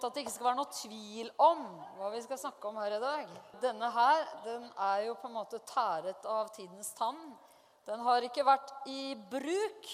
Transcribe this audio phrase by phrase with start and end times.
[0.00, 1.64] på at det ikke skal være noe tvil om
[1.98, 3.32] hva vi skal snakke om her i dag.
[3.62, 7.20] Denne her den er jo på en måte tæret av tidens tann.
[7.88, 9.90] Den har ikke vært i bruk,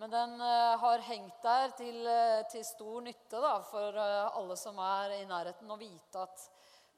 [0.00, 4.78] men den uh, har hengt der til, uh, til stor nytte da, for alle som
[4.82, 6.46] er i nærheten, å vite at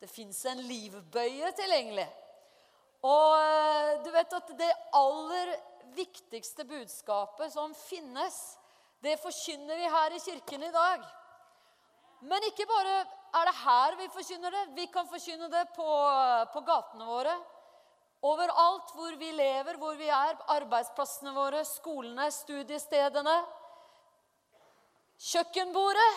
[0.01, 2.07] det fins en livbøye tilgjengelig.
[3.05, 5.53] Og eh, du vet at det aller
[5.95, 8.37] viktigste budskapet som finnes,
[9.05, 11.05] det forkynner vi her i kirken i dag.
[12.25, 13.01] Men ikke bare
[13.37, 14.63] er det her vi forkynner det.
[14.79, 15.89] Vi kan forkynne det på,
[16.55, 17.35] på gatene våre.
[18.25, 20.39] Overalt hvor vi lever, hvor vi er.
[20.55, 23.35] Arbeidsplassene våre, skolene, studiestedene.
[25.21, 26.09] Kjøkkenbordet.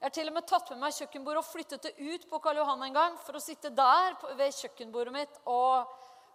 [0.00, 2.58] Jeg har til og med tatt med meg kjøkkenbordet og flyttet det ut på Karl
[2.60, 5.94] Johan en gang for å sitte der ved kjøkkenbordet mitt og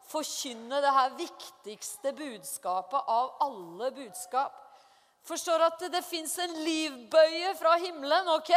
[0.09, 4.69] forkynne det her viktigste budskapet av alle budskap.
[5.28, 8.53] Forstår at det, det fins en livbøye fra himmelen, OK?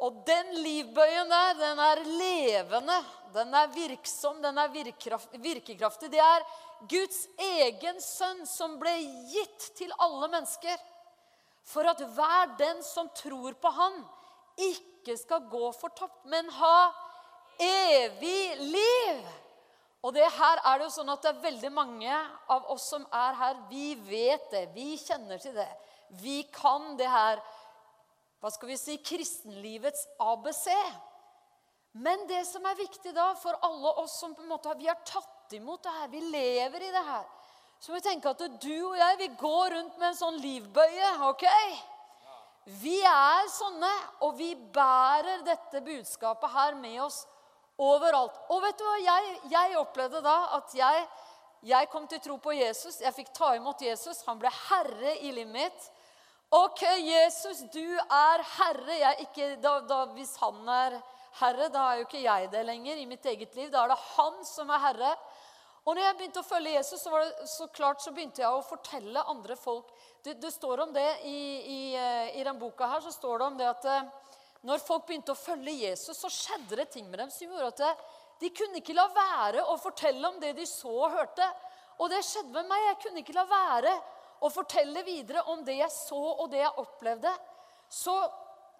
[0.00, 2.98] Og den livbøyen der, den er levende,
[3.34, 6.10] den er virksom, den er virkekraftig.
[6.12, 6.46] Det er
[6.88, 8.94] Guds egen sønn som ble
[9.32, 10.78] gitt til alle mennesker.
[11.68, 14.00] For at hver den som tror på Han,
[14.56, 16.90] ikke skal gå fortapt, men ha
[17.60, 19.20] evig liv.
[20.00, 23.02] Og det her er det jo sånn at det er veldig mange av oss som
[23.12, 24.64] er her, vi vet det.
[24.72, 25.68] Vi kjenner til det.
[26.22, 27.42] Vi kan det her
[28.40, 30.64] hva skal vi si, kristenlivets ABC.
[32.00, 35.00] Men det som er viktig da for alle oss som på en måte vi har
[35.04, 37.26] tatt imot det her, vi lever i det her,
[37.80, 41.12] så må vi tenke at du og jeg vi går rundt med en sånn livbøye.
[41.28, 41.44] ok?
[42.80, 43.90] Vi er sånne,
[44.24, 47.24] og vi bærer dette budskapet her med oss
[47.80, 48.36] Overalt.
[48.52, 48.96] Og vet du hva?
[49.00, 51.06] Jeg, jeg opplevde da at jeg,
[51.70, 53.00] jeg, kom til tro på Jesus.
[53.00, 54.20] Jeg fikk ta imot Jesus.
[54.28, 55.88] Han ble herre i livet mitt.
[56.50, 59.14] OK, Jesus, du er herre.
[59.24, 60.98] Ikke, da, da, hvis han er
[61.40, 63.70] herre, da er jo ikke jeg det lenger i mitt eget liv.
[63.72, 65.14] Da er det han som er herre.
[65.86, 68.64] Og når jeg begynte å følge Jesus, så, det, så klart så begynte jeg å
[68.66, 69.88] fortelle andre folk
[70.20, 73.00] Det, det står om det i, i, eh, i den boka her.
[73.00, 74.10] så står det om det at eh,
[74.66, 78.02] når folk begynte å følge Jesus, så skjedde det ting med dem som gjorde at
[78.40, 81.46] de kunne ikke la være å fortelle om det de så og hørte.
[82.00, 82.86] Og det skjedde med meg.
[82.86, 83.94] Jeg kunne ikke la være
[84.40, 87.32] å fortelle videre om det jeg så og det jeg opplevde.
[87.92, 88.14] Så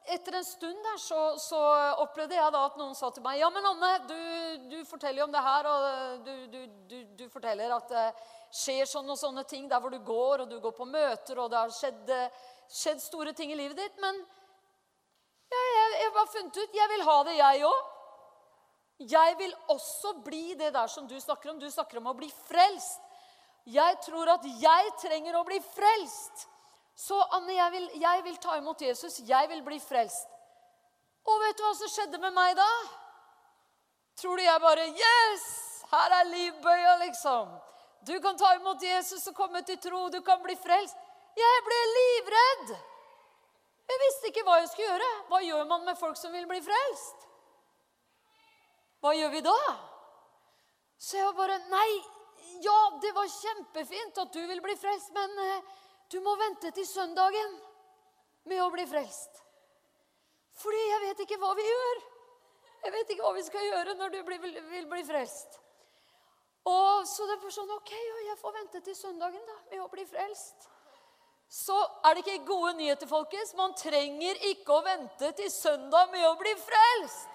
[0.08, 1.60] etter en stund der så, så
[2.00, 4.20] opplevde jeg da at noen sa til meg Ja, men Anne, du,
[4.72, 8.06] du forteller jo om det her, og du, du, du, forteller at det
[8.62, 11.52] skjer sånne og sånne ting der hvor du går, og du går på møter, og
[11.52, 12.14] det har skjedd,
[12.80, 14.00] skjedd store ting i livet ditt.
[14.00, 14.24] men
[15.50, 17.88] ja, jeg, jeg har funnet ut jeg vil ha det, jeg òg.
[19.10, 21.60] Jeg vil også bli det der som du snakker om.
[21.60, 23.00] Du snakker om å bli frelst.
[23.64, 26.46] Jeg tror at jeg trenger å bli frelst.
[26.96, 29.22] Så Anne, jeg vil, jeg vil ta imot Jesus.
[29.24, 30.28] Jeg vil bli frelst.
[31.24, 32.68] Og vet du hva som skjedde med meg da?
[34.20, 35.48] Tror du jeg bare Yes!
[35.90, 37.48] Her er livbøya, liksom.
[38.06, 40.06] Du kan ta imot Jesus og komme til tro.
[40.12, 40.96] Du kan bli frelst.
[41.36, 42.76] Jeg ble livredd.
[43.90, 45.10] Jeg visste ikke hva jeg skulle gjøre.
[45.30, 47.26] Hva gjør man med folk som vil bli frelst?
[49.02, 49.58] Hva gjør vi da?
[51.00, 51.90] Så jeg var bare Nei,
[52.62, 55.68] ja, det var kjempefint at du vil bli frelst, men eh,
[56.12, 57.56] du må vente til søndagen
[58.50, 59.42] med å bli frelst.
[60.60, 62.02] Fordi jeg vet ikke hva vi gjør.
[62.84, 65.58] Jeg vet ikke hva vi skal gjøre når du vil, bli frelst.
[66.68, 67.92] Og Så det var sånn OK,
[68.26, 70.68] jeg får vente til søndagen da, med å bli frelst
[71.50, 71.74] så
[72.06, 73.56] er det ikke gode nyheter, folkens.
[73.58, 77.26] Man trenger ikke å vente til søndag med å bli frelst.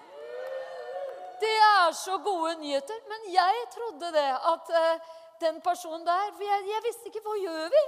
[1.36, 3.02] Det er så gode nyheter.
[3.10, 5.12] Men jeg trodde det, at uh,
[5.42, 7.82] den personen der jeg, jeg, visste ikke hva gjør vi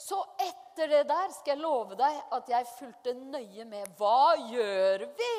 [0.00, 3.86] Så etter det der skal jeg love deg at jeg fulgte nøye med.
[4.00, 5.34] Hva gjør vi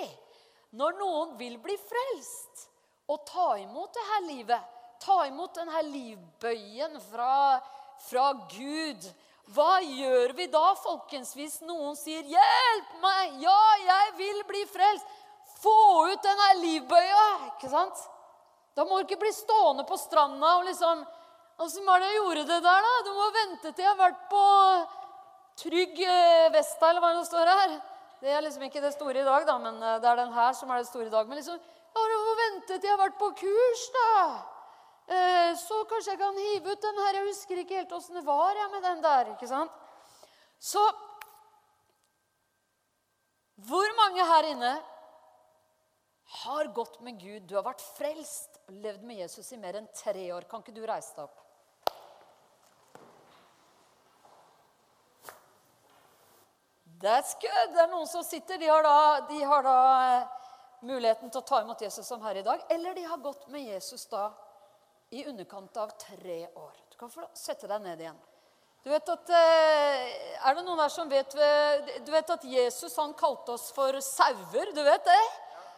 [0.79, 2.69] når noen vil bli frelst
[3.11, 4.71] og ta imot det her livet?
[5.01, 7.57] Ta imot denne livbøyen fra,
[8.09, 9.11] fra Gud
[9.51, 13.41] hva gjør vi da, folkens, hvis noen sier 'Hjelp meg!
[13.43, 15.17] Ja, jeg vil bli frelst!'
[15.59, 17.25] Få ut denne livbøya!
[17.49, 17.97] ikke sant?
[18.77, 21.03] Da må du ikke bli stående på stranda og liksom
[21.61, 22.93] Åssen var det jeg gjorde det der, da?
[23.05, 24.45] Du må vente til jeg har vært på
[25.61, 27.75] Trygg eh, Vesta, eller hva det står her.
[28.23, 30.55] Det er liksom ikke det store i dag, da, men eh, det er den her
[30.57, 31.27] som er det store i dag.
[31.29, 34.15] Men liksom, ja, du må vente til jeg har vært på kurs, da.
[35.11, 37.17] Eh, så kanskje jeg kan hive ut den her.
[37.19, 39.33] Jeg husker ikke helt åssen det var jeg, med den der.
[39.33, 39.71] ikke sant?
[40.59, 40.83] Så
[43.61, 44.69] Hvor mange her inne
[46.41, 47.43] har gått med Gud?
[47.45, 50.47] Du har vært frelst og levd med Jesus i mer enn tre år.
[50.49, 51.37] Kan ikke du reise deg opp?
[57.03, 57.75] That's good.
[57.75, 58.57] Det er noen som sitter.
[58.57, 58.97] De har da,
[59.29, 60.41] de har da eh,
[60.89, 62.65] muligheten til å ta imot Jesus som herre i dag.
[62.69, 64.31] Eller de har gått med Jesus da
[65.11, 66.75] i underkant av tre år.
[66.89, 68.19] Du kan få sette deg ned igjen.
[68.81, 71.29] Du vet at, eh, Er det noen der som vet
[72.05, 74.73] Du vet at Jesus han kalte oss for sauer?
[74.73, 75.23] Du vet det?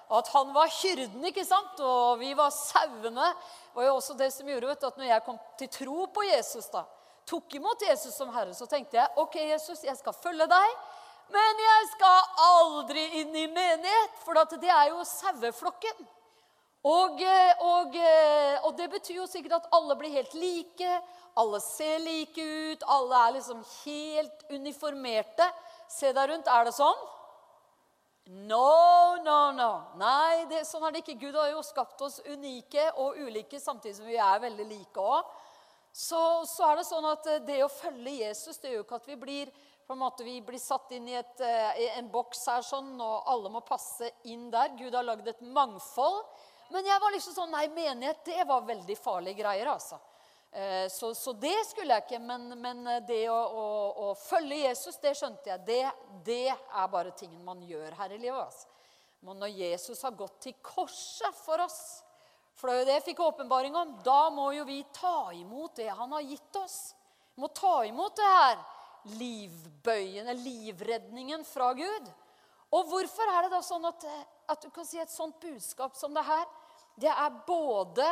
[0.09, 1.79] At han var hyrden, ikke sant?
[1.79, 3.33] Og vi var sauene.
[3.33, 6.05] Det var jo også det som gjorde vet du, at når jeg kom til tro
[6.05, 6.85] på Jesus, da,
[7.25, 10.75] tok imot Jesus som herre, så tenkte jeg ok, Jesus, jeg skal følge deg.
[11.33, 16.07] Men jeg skal aldri inn i menighet, for det er jo saueflokken.
[16.83, 20.97] Og, eh, og, eh, og, det betyr jo sikkert at alle blir helt like.
[21.39, 22.83] Alle ser like ut.
[22.91, 25.47] Alle er liksom helt uniformerte.
[25.87, 26.51] Se deg rundt.
[26.51, 27.05] Er det sånn?
[28.51, 29.71] No, no, no.
[29.99, 31.21] Nei, det, sånn er det ikke.
[31.23, 35.33] Gud har jo skapt oss unike og ulike samtidig som vi er veldig like òg.
[35.93, 36.19] Så,
[36.49, 39.11] så, er det sånn at eh, det å følge Jesus det gjør jo ikke at
[39.11, 39.51] vi blir
[39.83, 43.51] på en måte vi blir satt inn i, et, en boks her sånn, og alle
[43.51, 44.71] må passe inn der.
[44.79, 46.23] Gud har lagd et mangfold.
[46.73, 49.99] Men jeg var liksom sånn Nei, menighet, det var veldig farlige greier, altså.
[50.53, 52.21] Eh, så, så, det skulle jeg ikke.
[52.25, 53.65] Men, men det å, å,
[54.05, 55.61] å, følge Jesus, det skjønte jeg.
[55.67, 55.81] Det,
[56.25, 58.41] det, er bare tingen man gjør her i livet.
[58.41, 58.69] Altså.
[59.23, 61.79] Men når Jesus har gått til korset for oss,
[62.57, 65.77] for det er jo det jeg fikk åpenbaring om, da må jo vi ta imot
[65.79, 66.95] det han har gitt oss.
[67.33, 68.57] Vi må ta imot det her
[69.13, 72.11] livbøyende, livredningen fra Gud.
[72.73, 74.05] Og hvorfor er det da sånn at,
[74.49, 76.45] at du kan si et sånt budskap som det her
[76.99, 78.07] det er både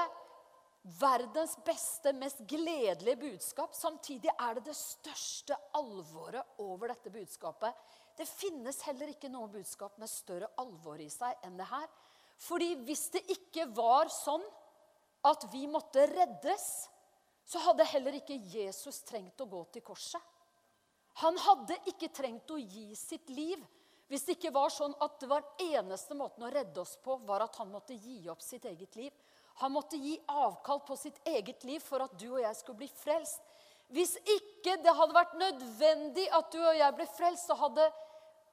[0.82, 3.76] verdens beste, mest gledelige budskap.
[3.78, 7.76] Samtidig er det det største alvoret over dette budskapet.
[8.18, 11.86] Det finnes heller ikke noe budskap med større alvor i seg enn det her.
[12.42, 14.44] Fordi hvis det ikke var sånn
[15.30, 16.66] at vi måtte reddes,
[17.46, 20.22] så hadde heller ikke Jesus trengt å gå til korset.
[21.22, 23.62] Han hadde ikke trengt å gi sitt liv
[24.12, 27.46] hvis det ikke var sånn at det var eneste måten å redde oss på, var
[27.46, 29.14] at han måtte gi opp sitt eget liv.
[29.62, 32.90] Han måtte gi avkall på sitt eget liv for at du og jeg skulle bli
[32.92, 33.40] frelst.
[33.88, 37.88] Hvis ikke det hadde vært nødvendig at du og jeg ble frelst, så hadde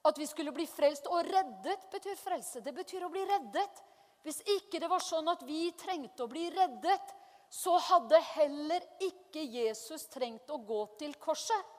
[0.07, 2.63] at vi skulle bli frelst og reddet betyr frelse.
[2.63, 3.83] Det betyr å bli reddet.
[4.23, 7.15] Hvis ikke det var sånn at vi trengte å bli reddet,
[7.51, 11.75] så hadde heller ikke Jesus trengt å gå til korset.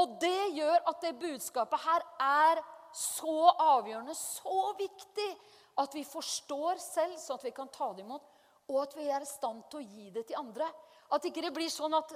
[0.00, 2.62] Og det gjør at det budskapet her er
[2.96, 5.28] så avgjørende, så viktig,
[5.80, 8.24] at vi forstår selv, sånn at vi kan ta det imot,
[8.68, 10.68] og at vi er i stand til å gi det til andre.
[11.12, 12.12] At ikke det blir sånn at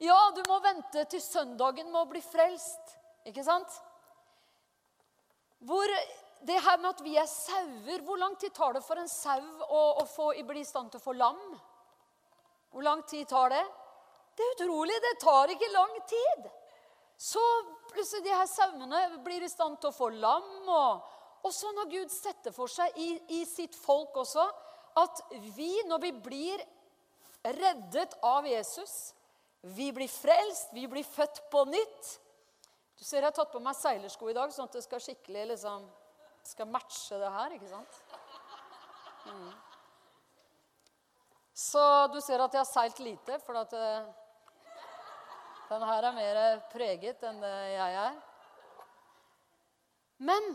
[0.00, 2.94] Ja, du må vente til søndagen med å bli frelst.
[3.28, 3.68] Ikke sant?
[5.60, 5.92] Hvor
[6.48, 9.42] det her med at vi er sauer Hvor lang tid tar det for en sau
[9.66, 11.42] å, å få, bli i stand til å få lam?
[12.72, 13.64] Hvor lang tid tar det?
[14.38, 14.96] Det er utrolig.
[15.04, 16.48] Det tar ikke lang tid.
[17.20, 17.40] Så
[17.90, 20.50] plutselig de her sauene blir i stand til å få lam.
[20.64, 22.12] Og, og sånn har Gud
[22.44, 24.46] det for seg i, i sitt folk også
[25.00, 25.20] at
[25.54, 26.62] vi, når vi blir
[27.44, 29.12] reddet av Jesus,
[29.60, 32.08] vi blir frelst, vi blir født på nytt
[32.96, 35.46] Du ser jeg har tatt på meg seilersko i dag, sånn at det skal skikkelig
[35.54, 35.84] liksom,
[36.44, 37.54] skal matche det her.
[37.56, 38.00] ikke sant?
[39.24, 39.52] Mm.
[41.56, 44.10] Så du ser at jeg har seilt lite, for at eh,
[45.70, 46.40] den her er mer
[46.72, 48.18] preget enn jeg er.
[50.20, 50.52] Men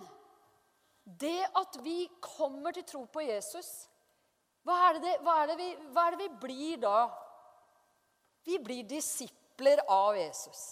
[1.06, 3.70] det at vi kommer til tro på Jesus,
[4.66, 6.98] hva er det, hva er det, vi, hva er det vi blir da?
[8.46, 10.64] Vi blir disipler av Jesus.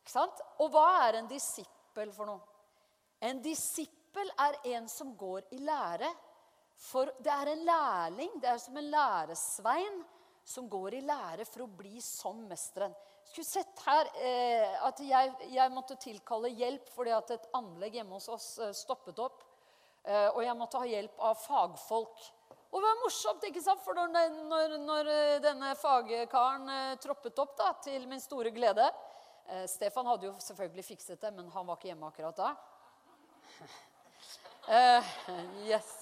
[0.00, 0.42] Ikke sant?
[0.60, 2.44] Og hva er en disippel for noe?
[3.24, 6.08] En disippel er en som går i lære.
[6.80, 9.98] For det er en lærling, det er som en læresvein
[10.50, 12.94] som går i lære for å bli som mesteren
[13.30, 18.18] skulle sett her eh, at jeg, jeg, måtte tilkalle hjelp fordi at et anlegg hjemme
[18.18, 19.44] hos oss eh, stoppet opp.
[20.02, 22.24] Eh, og jeg måtte ha hjelp av fagfolk.
[22.70, 23.82] Og det var morsomt, ikke sant?
[23.84, 28.86] for når, når, når eh, denne fagkaren eh, troppet opp, da, til min store glede
[28.88, 32.54] eh, Stefan hadde jo selvfølgelig fikset det, men han var ikke hjemme akkurat da.
[35.70, 35.99] yes.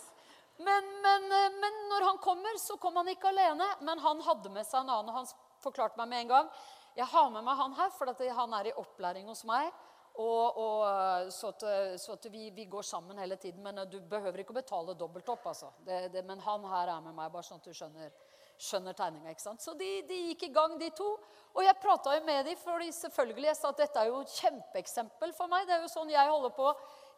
[0.58, 1.28] Men, men,
[1.62, 3.68] men, når han kommer, så kom han ikke alene.
[3.86, 5.12] Men han hadde med seg en annen.
[5.12, 6.52] og Han forklarte meg med en gang
[6.98, 8.10] jeg har med meg han her, for
[8.40, 9.70] han er i opplæring hos meg.
[10.18, 13.62] Og, og, eh, så at, eh, så at vi, vi, går sammen hele tiden.
[13.62, 15.46] Men eh, du behøver ikke å betale dobbelt opp.
[15.46, 15.70] Altså.
[15.86, 18.10] Det, det, men han her er med meg, bare sånn at du skjønner,
[18.58, 19.36] skjønner tegninga.
[19.62, 21.12] Så de, de, gikk i gang, de to.
[21.54, 25.36] Og jeg prata med dem, for selvfølgelig, jeg sa at dette er jo et kjempeeksempel
[25.38, 25.68] for meg.
[25.68, 26.72] Det er jo sånn jeg holder på.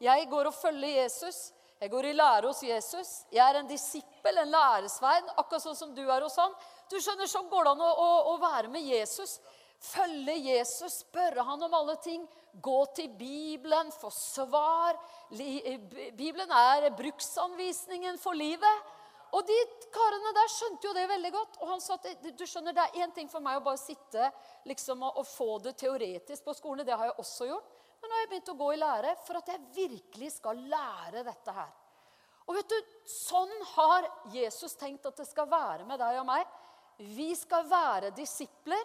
[0.04, 1.40] Jeg går og følger Jesus.
[1.80, 3.10] Jeg går i lære hos Jesus.
[3.32, 6.52] Jeg er en disippel, en læresvein, akkurat sånn som du er hos han.
[6.92, 9.38] Du skjønner, Sånn går det an å, å, å være med Jesus.
[9.80, 12.26] følge Jesus, spørre han om alle ting,
[12.60, 14.98] gå til Bibelen, få svar.
[15.32, 18.90] Bibelen er bruksanvisningen for livet.
[19.32, 19.56] Og de
[19.94, 21.58] karene der skjønte jo det veldig godt.
[21.62, 24.28] Og han sa at du skjønner, det er én ting for meg å bare sitte
[24.68, 26.84] liksom, og, og, få det teoretisk på skolen.
[26.84, 27.79] Det har jeg også gjort.
[28.00, 31.24] Men nå har jeg begynt å gå i lære for at jeg virkelig skal lære
[31.26, 31.72] dette her.
[32.48, 32.78] Og vet du,
[33.10, 36.46] Sånn har Jesus tenkt at det skal være med deg og meg.
[37.00, 38.82] Vi skal være disipler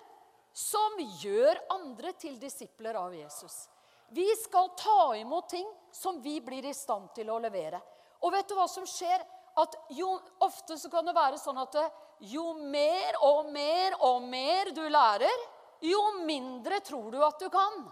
[0.55, 3.65] som gjør andre til disipler av Jesus.
[4.15, 7.81] Vi skal ta imot ting som vi blir i stand til å levere.
[8.23, 9.23] Og vet du hva som skjer?
[9.59, 10.09] At jo,
[10.43, 11.75] Ofte så kan det være sånn at
[12.27, 15.45] jo mer og mer og mer du lærer,
[15.83, 17.85] jo mindre tror du at du kan.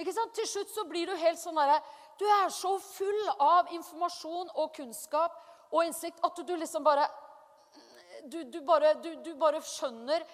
[0.00, 0.34] Ikke sant?
[0.34, 1.78] Til slutt så blir du helt sånn derre
[2.18, 5.36] Du er så full av informasjon og kunnskap
[5.74, 7.06] og innsikt at du liksom bare
[8.24, 10.24] Du, du, bare, du, du bare, skjønner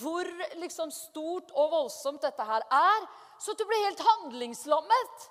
[0.00, 0.26] hvor
[0.58, 3.04] liksom stort og voldsomt dette her er.
[3.38, 5.26] Så du blir helt handlingslammet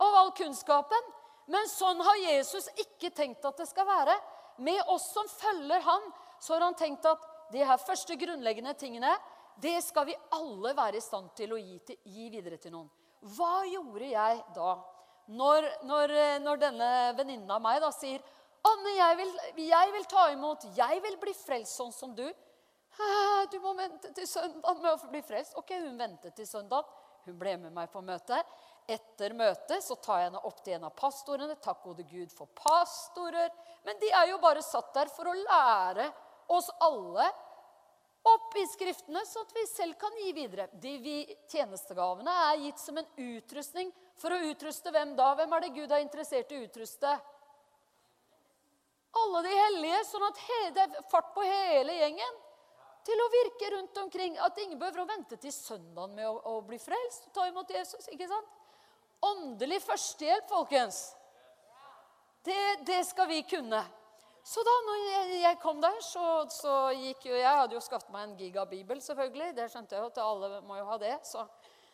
[0.00, 1.10] av all kunnskapen.
[1.50, 4.14] Men sånn har Jesus ikke tenkt at det skal være.
[4.62, 6.08] Med oss som følger han,
[6.40, 9.12] så har han tenkt at de her første grunnleggende tingene
[9.60, 12.90] det skal vi alle være i stand til å gi, til, gi videre til noen.
[13.36, 14.74] Hva gjorde jeg da?
[15.30, 18.22] Når, når, når denne venninnen av meg da sier
[18.66, 19.30] Anne, jeg vil,
[19.64, 20.66] jeg vil, ta imot.
[20.76, 22.26] Jeg vil bli frelst sånn som du.
[23.50, 25.54] Du må vente til søndag med å bli frelst.
[25.56, 26.88] Ok, Hun ventet til søndag.
[27.24, 28.48] Hun ble med meg på møtet.
[28.90, 31.56] Etter møtet så tar jeg henne opp til en av pastorene.
[31.62, 33.48] Takk gode Gud for pastorer.
[33.86, 36.10] Men de er jo bare satt der for å lære
[36.52, 37.30] oss alle
[38.28, 40.68] opp i Skriftene, sånn at vi selv kan gi videre.
[40.82, 41.16] De vi,
[41.50, 45.32] tjenestegavene er gitt som en utrustning for å utruste hvem da?
[45.38, 47.14] Hvem er det Gud er interessert i å utruste?
[49.20, 50.40] Alle de hellige, sånn at
[50.76, 52.40] det er fart på hele gjengen.
[53.06, 54.36] Til å virke rundt omkring.
[54.44, 57.30] At ingen behøver å vente til søndagen med å, å bli frelst.
[57.30, 58.58] og Ta imot Jesus, ikke sant?
[59.24, 61.00] Åndelig førstehjelp, folkens.
[62.44, 63.80] Det, det skal vi kunne.
[64.50, 68.24] Så da når jeg, kom der, så, så, gikk jo jeg hadde jo skaffet meg
[68.26, 69.52] en gigabibel, selvfølgelig.
[69.54, 71.12] Det skjønte jeg jo at alle må jo ha det.
[71.28, 71.44] Så,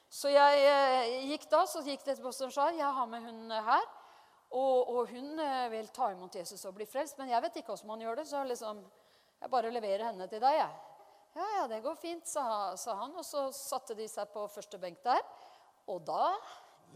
[0.09, 3.53] så jeg eh, gikk da, så gikk det til Boston sa, Jeg har med hun
[3.53, 3.85] her.
[4.57, 7.19] Og, og, hun eh, vil ta imot Jesus og bli frelst.
[7.21, 8.81] Men jeg vet ikke hvordan man gjør det, så liksom,
[9.43, 10.57] jeg bare leverer henne til deg.
[10.63, 10.81] jeg.
[11.37, 12.47] Ja, ja, det går fint, sa,
[12.81, 13.13] sa han.
[13.21, 15.21] Og så satte de seg på første benk der.
[15.93, 16.33] Og da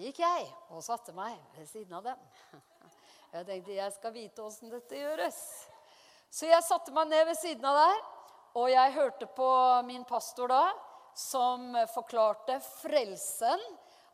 [0.00, 2.28] gikk jeg og satte meg ved siden av dem.
[3.30, 5.36] Jeg tenkte jeg skal vite åssen dette gjøres.
[6.34, 8.00] Så jeg satte meg ned ved siden av der,
[8.58, 9.50] og jeg hørte på
[9.86, 10.64] min pastor da,
[11.14, 13.62] som forklarte frelsen.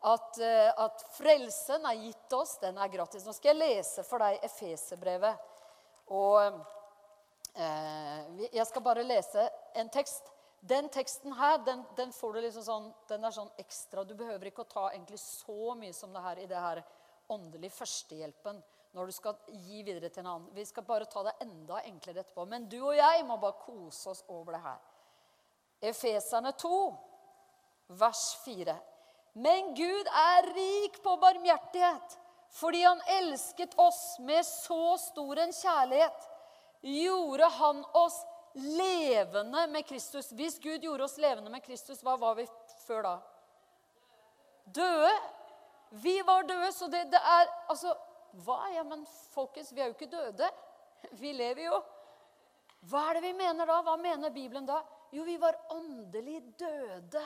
[0.06, 3.24] At, eh, at frelsen er gitt oss, den er gratis.
[3.24, 5.40] Nå skal jeg lese for deg Efeserbrevet.
[6.12, 6.60] Og
[7.56, 9.48] eh, jeg skal bare lese
[9.80, 10.28] en tekst.
[10.60, 14.04] Den teksten her den, den får du liksom sånn, den er sånn ekstra.
[14.04, 16.84] Du behøver ikke å ta egentlig så mye som det her i det her
[17.32, 18.60] åndelige førstehjelpen
[18.96, 20.52] når du skal gi videre til en annen.
[20.56, 22.46] Vi skal bare ta det enda enklere etterpå.
[22.48, 24.78] Men du og jeg må bare kose oss over det her.
[25.90, 26.78] Efeserne 2,
[28.00, 28.76] vers 4.
[29.36, 32.22] Men Gud er rik på barmhjertighet
[32.56, 36.28] fordi han elsket oss med så stor en kjærlighet.
[36.80, 38.16] Gjorde han oss
[38.56, 40.30] levende med Kristus.
[40.32, 42.46] Hvis Gud gjorde oss levende med Kristus, hva var vi
[42.86, 43.14] før da?
[44.64, 45.12] Døde.
[45.90, 47.92] Vi var døde, så det, det er altså
[48.44, 48.58] hva?
[48.74, 50.50] Ja, men folkens, vi er jo ikke døde.
[51.20, 51.80] Vi lever jo.
[52.86, 53.80] Hva er det vi mener da?
[53.82, 54.78] Hva mener Bibelen da?
[55.14, 57.22] Jo, vi var åndelig døde.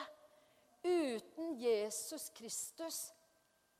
[0.81, 3.11] Uten Jesus Kristus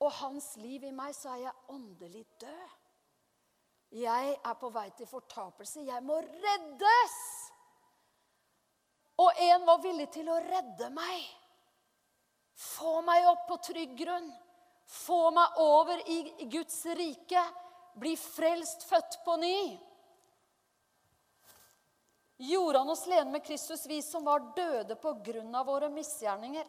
[0.01, 2.77] og hans liv i meg, så er jeg åndelig død.
[4.01, 5.83] Jeg er på vei til fortapelse.
[5.85, 7.17] Jeg må reddes!
[9.21, 11.25] Og en var villig til å redde meg.
[12.57, 14.29] Få meg opp på trygg grunn.
[14.91, 17.43] Få meg over i Guds rike.
[17.95, 19.79] Bli frelst, født på ny.
[22.41, 26.65] Gjorde han oss lene med Kristus, vi som var døde på grunn av våre misgjerninger.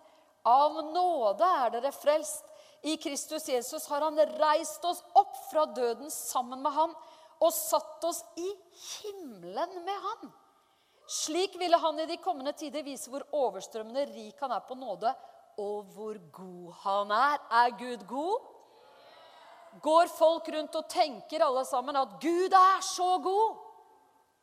[0.46, 2.46] Av nåde er dere frelst.
[2.82, 6.94] I Kristus Jesus har han reist oss opp fra døden sammen med han
[7.42, 8.48] og satt oss i
[8.82, 10.32] himmelen med han.
[11.06, 15.14] Slik ville han i de kommende tider vise hvor overstrømmende rik han er på nåde
[15.59, 17.42] og hvor god han er.
[17.62, 18.49] Er Gud god?
[19.82, 23.61] Går folk rundt og tenker alle sammen at Gud er så god?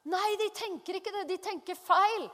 [0.09, 1.25] Nei, de tenker ikke det.
[1.29, 2.29] De tenker feil.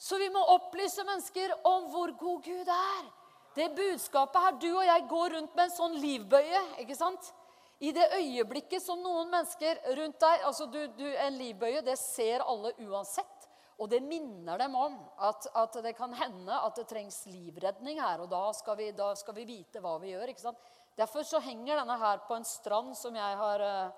[0.00, 3.10] Så vi må opplyse mennesker om hvor god Gud er.
[3.54, 6.62] Det budskapet her, Du og jeg går rundt med en sånn livbøye.
[6.78, 7.32] ikke sant?
[7.80, 12.44] I det øyeblikket som noen mennesker rundt deg altså du, du, En livbøye det ser
[12.44, 13.48] alle uansett
[13.80, 18.20] Og det minner dem om at, at, det kan hende at det trengs livredning her.
[18.20, 20.28] Og da skal vi, da skal vi vite hva vi gjør.
[20.28, 20.60] ikke sant?
[20.98, 23.92] Derfor så henger denne her på en strand som jeg har uh,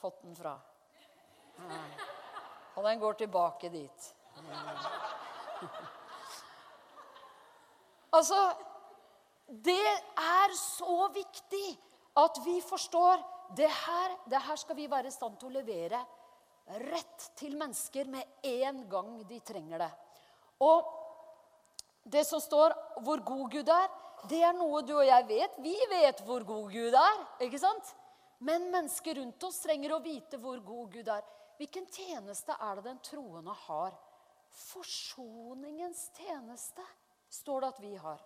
[0.00, 0.56] fått den fra.
[1.60, 1.78] Ja.
[2.74, 4.08] Og den går tilbake dit.
[8.16, 8.40] altså
[9.46, 9.84] Det
[10.24, 11.68] er så viktig
[12.18, 13.22] at vi forstår
[13.56, 16.00] det her, det her skal vi være i stand til å levere
[16.66, 19.90] rett til mennesker med en gang de trenger det.
[20.62, 20.86] Og
[22.04, 23.90] det som står hvor god Gud er,
[24.30, 25.58] det er noe du og jeg vet.
[25.62, 27.20] Vi vet hvor god Gud er.
[27.42, 27.94] ikke sant?
[28.42, 31.22] Men mennesker rundt oss trenger å vite hvor god Gud er.
[31.58, 33.94] Hvilken tjeneste er det den troende har?
[34.52, 36.84] Forsoningens tjeneste
[37.32, 38.22] står det at vi har.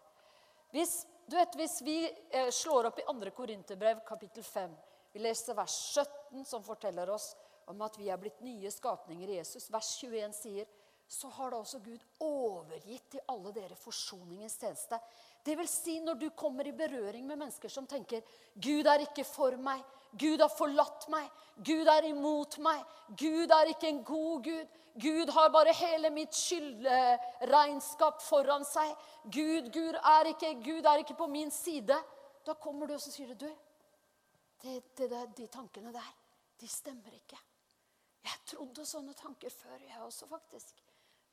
[0.75, 0.95] Hvis,
[1.31, 3.31] vet, hvis vi eh, slår opp i 2.
[3.37, 4.73] Korinterbrev kapittel 5
[5.12, 7.31] Vi leser vers 17, som forteller oss
[7.67, 9.71] om at vi er blitt nye skapninger i Jesus.
[9.73, 10.69] Vers 21 sier
[11.09, 14.99] så har da også Gud overgitt til alle dere forsoningens tjeneste.
[15.47, 19.25] Det vil si når du kommer i berøring med mennesker som tenker Gud er ikke
[19.27, 19.85] for meg,
[20.19, 21.29] Gud har forlatt meg,
[21.63, 22.83] Gud er imot meg,
[23.15, 24.75] Gud er ikke en god Gud.
[24.97, 28.95] Gud har bare hele mitt skyldregnskap foran seg.
[29.29, 31.99] Gud, Gud, er ikke, Gud er ikke på min side.
[32.47, 33.45] Da kommer du og sier du
[34.63, 36.15] det, det der, De tankene der,
[36.61, 37.37] de stemmer ikke.
[38.26, 40.80] Jeg trodde sånne tanker før, jeg også, faktisk.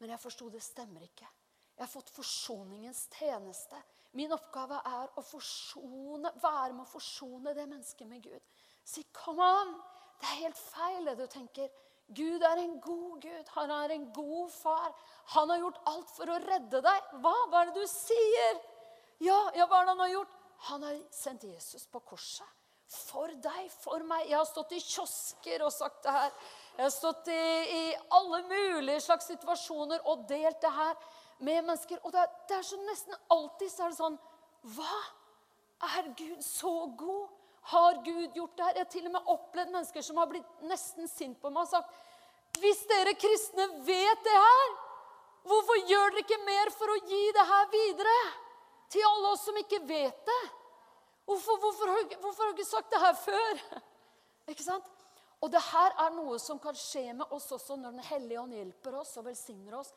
[0.02, 1.28] Men jeg forsto det stemmer ikke.
[1.74, 3.80] Jeg har fått forsoningens tjeneste.
[4.14, 8.52] Min oppgave er å forsone, være med å forsone det mennesket med Gud.
[8.86, 9.74] Si 'Kom an!
[10.22, 11.70] Det er helt feil, det du tenker.
[12.08, 13.48] Gud er en god Gud.
[13.56, 14.94] Han er en god far.
[15.26, 17.10] Han har gjort alt for å redde deg.
[17.24, 17.34] Hva?
[17.50, 18.62] Hva er det du sier?
[19.24, 20.38] Ja, ja, hva er det han har gjort?
[20.70, 22.48] Han har sendt Jesus på korset.
[22.94, 24.28] For deg, for meg.
[24.30, 26.34] Jeg har stått i kiosker og sagt det her.
[26.78, 27.42] Jeg har stått i,
[27.74, 27.84] i
[28.18, 30.94] alle mulige slags situasjoner og delt det her
[31.44, 32.00] med mennesker.
[32.04, 34.20] Og det det er så nesten alltid så er det sånn
[34.76, 35.00] Hva?
[35.84, 37.28] Er Gud så god?
[37.74, 38.78] Har Gud gjort det her?
[38.78, 41.72] Jeg har til og med opplevd mennesker som har blitt nesten sint på meg og
[41.72, 44.74] sagt Hvis dere kristne vet det her,
[45.48, 48.18] hvorfor gjør dere ikke mer for å gi det her videre?
[48.94, 50.44] Til alle oss som ikke vet det.
[51.26, 53.64] Hvorfor, hvorfor, hvorfor har du ikke sagt det her før?
[54.52, 54.90] Ikke sant?
[55.44, 58.56] Og det her er noe som kan skje med oss også når Den hellige ånd
[58.56, 59.92] hjelper oss og velsigner oss.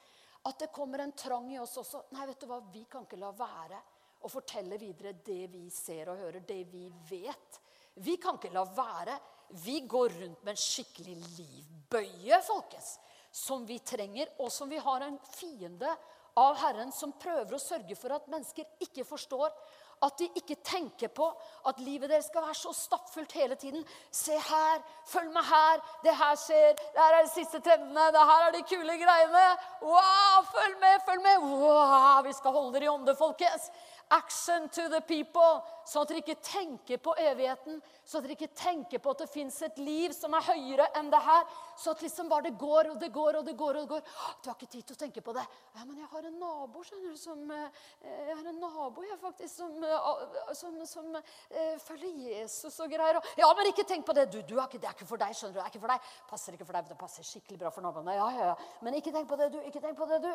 [0.47, 2.05] At det kommer en trang i oss også.
[2.15, 3.79] Nei, vet du hva, vi kan ikke la være
[4.27, 7.61] å fortelle videre det vi ser og hører, det vi vet.
[8.03, 9.17] Vi kan ikke la være.
[9.63, 12.97] Vi går rundt med en skikkelig livbøye, folkens,
[13.31, 15.91] som vi trenger, og som vi har en fiende
[16.37, 19.55] av Herren som prøver å sørge for at mennesker ikke forstår.
[20.05, 21.27] At de ikke tenker på
[21.69, 23.87] at livet deres skal være så stappfullt hele tiden.
[24.13, 28.25] Se her, følg med her, det her skjer, det her er de siste trendene, det
[28.31, 29.47] her er de kule greiene.
[29.83, 31.36] Wow, følg med, følg med!
[32.39, 33.71] Skal holde dere i ånde, folkens.
[34.11, 35.63] Action to the people.
[35.87, 37.81] Sånn at dere ikke tenker på evigheten.
[38.07, 41.11] Sånn at dere ikke tenker på at det fins et liv som er høyere enn
[41.11, 41.45] det her.
[41.79, 43.81] Så at liksom bare det går og det går og det går.
[43.81, 44.03] og det går.
[44.43, 45.45] Du har ikke tid til å tenke på det.
[45.75, 49.19] Ja, men jeg har en nabo skjønner du, som eh, Jeg har en nabo jeg
[49.23, 51.19] faktisk som, eh, som, som
[51.87, 53.21] følger Jesus og greier.
[53.39, 54.29] Ja, men ikke tenk på det.
[54.33, 55.35] Du, du har ikke, det er ikke for deg.
[55.35, 56.11] skjønner du, det er ikke for deg.
[56.31, 58.17] Passer ikke for deg, det passer skikkelig bra for naboene.
[58.17, 58.57] Ja, ja, ja.
[58.87, 59.61] Men ikke tenk på det, du.
[59.67, 60.31] Ikke tenk på det, du.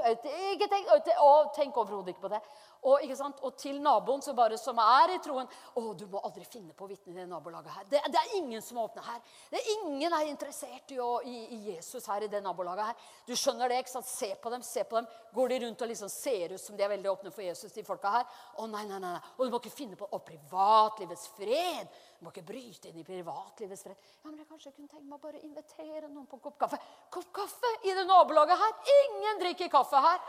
[0.52, 0.92] Ikke tenk,
[1.24, 2.41] å, tenk overhodet ikke på det.
[2.82, 3.12] Og,
[3.45, 5.49] og til naboen som bare som er i troen.
[5.75, 8.38] 'Å, du må aldri finne på å vitne i det nabolaget her.' Det, det, er
[8.39, 9.19] ingen som åpner her.
[9.51, 13.10] Det er Ingen er interessert i, å, i, i, Jesus her i det nabolaget her.
[13.27, 14.10] Du skjønner det, ikke sant?
[14.10, 15.10] Se på dem, se på dem.
[15.36, 17.86] Går de rundt og liksom ser ut som de er veldig åpne for Jesus, de
[17.86, 18.39] folka her?
[18.58, 19.17] Å, nei, nei, nei.
[19.38, 21.91] Og du må ikke finne på å privatlivets fred.
[22.22, 24.10] Du må ikke bryte inn i privatlivets fred.
[24.22, 26.78] Ja, men jeg kanskje kunne tenke meg bare invitere noen på en kopp kaffe.
[27.10, 28.76] Kopp kaffe i det nabolaget her?
[29.08, 30.20] Ingen drikker kaffe her.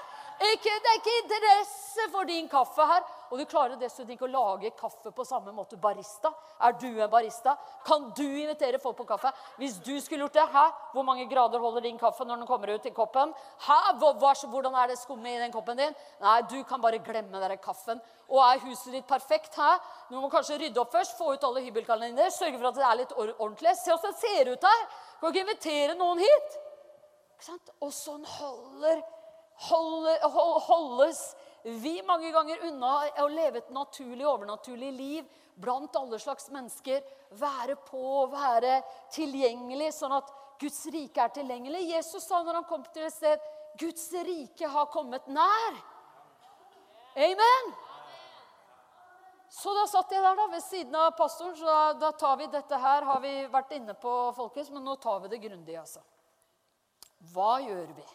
[0.48, 3.04] Ikke, det er ikke interesse for din kaffe her.
[3.32, 5.78] Og du klarer dessuten ikke å lage kaffe på samme måte.
[5.80, 6.28] Barista.
[6.60, 7.54] Er du en barista?
[7.86, 9.30] Kan du invitere folk på kaffe?
[9.56, 10.64] Hvis du skulle gjort det, hæ?
[10.92, 13.32] hvor mange grader holder din kaffe når den kommer ut i koppen?
[13.64, 13.78] Hæ?
[14.02, 15.96] Hvordan er det skummet i den koppen din?
[16.20, 18.02] Nei, du kan bare glemme den kaffen.
[18.28, 19.56] Og er huset ditt perfekt?
[19.56, 19.70] Hæ?
[20.10, 22.84] Du må kanskje rydde opp først, få ut alle hybelkalenderne dine, sørge for at det
[22.90, 23.72] er litt ordentlig.
[23.80, 24.84] Se hvordan det ser ut her!
[25.16, 26.60] Du kan ikke invitere noen hit.
[27.32, 27.74] Ikke sant?
[27.80, 29.00] Og sånn holder
[29.62, 35.28] holdes vi mange ganger unna å leve et naturlig, overnaturlig liv
[35.62, 37.02] blant alle slags mennesker.
[37.38, 38.80] Være på, være
[39.14, 41.84] tilgjengelig, sånn at Guds rike er tilgjengelig.
[41.94, 43.48] Jesus sa når han kom til et sted
[43.80, 45.78] Guds rike har kommet nær.
[47.16, 47.72] Amen.
[49.52, 51.56] Så da satt jeg der da, ved siden av pastoren.
[51.56, 54.96] så da, da tar vi Dette her har vi vært inne på, folkens, men nå
[54.96, 55.76] tar vi det grundig.
[55.76, 56.00] altså.
[57.32, 58.06] Hva gjør vi?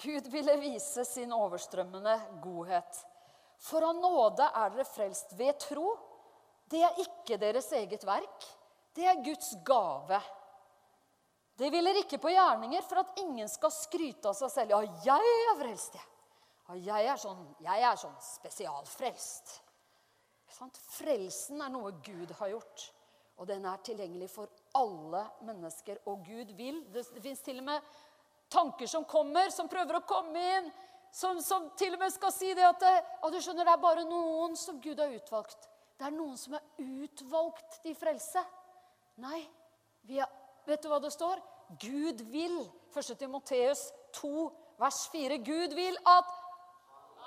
[0.00, 3.00] Gud ville vise sin overstrømmende godhet.
[3.60, 5.92] For av nåde er dere frelst ved tro.
[6.70, 8.46] Det er ikke deres eget verk.
[8.96, 10.20] Det er Guds gave.
[11.60, 14.78] Det hviler ikke på gjerninger for at ingen skal skryte av seg selv.
[15.04, 16.06] Ja, jeg er frelst, jeg.
[16.70, 19.56] Ja, jeg er sånn, jeg er sånn spesialfrelst.
[20.94, 22.86] Frelsen er noe Gud har gjort.
[23.40, 26.00] Og den er tilgjengelig for alle mennesker.
[26.10, 26.82] Og Gud vil.
[26.92, 27.90] Det, det fins til og med
[28.50, 30.70] tanker som kommer, som prøver å komme inn.
[31.12, 34.06] Som, som til og med skal si det at, at du skjønner, det er bare
[34.06, 35.66] noen som Gud har utvalgt.
[35.98, 36.62] Det er noen som er
[37.02, 38.42] utvalgt til frelse.
[39.20, 39.42] Nei,
[40.08, 40.28] er,
[40.68, 41.42] vet du hva det står?
[41.82, 42.60] Gud vil.
[42.90, 43.10] 1.
[43.18, 44.46] Timoteus 2,
[44.80, 45.38] vers 4.
[45.46, 46.30] Gud vil at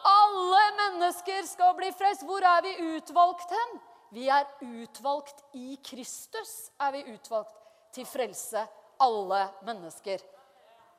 [0.03, 2.25] alle mennesker skal bli frelst.
[2.27, 3.77] Hvor er vi utvalgt hen?
[4.13, 6.71] Vi er utvalgt i Kristus.
[6.81, 7.55] Er vi utvalgt
[7.93, 8.65] til frelse,
[9.01, 10.23] alle mennesker.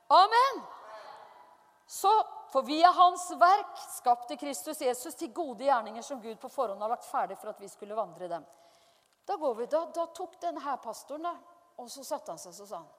[0.07, 0.63] Amen!
[1.87, 2.13] Så,
[2.53, 6.83] For vi er Hans verk, skapte Kristus Jesus, til gode gjerninger som Gud på forhånd
[6.85, 8.45] har lagt ferdig for at vi skulle vandre dem.
[9.27, 11.33] Da, går vi, da, da tok denne her pastoren, da,
[11.83, 12.91] og så satte han seg og sa han,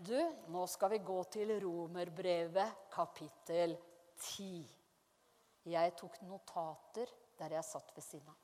[0.00, 0.16] Du,
[0.48, 3.76] nå skal vi gå til Romerbrevet kapittel
[4.16, 4.62] 10.
[5.68, 8.38] Jeg tok notater der jeg satt ved siden av.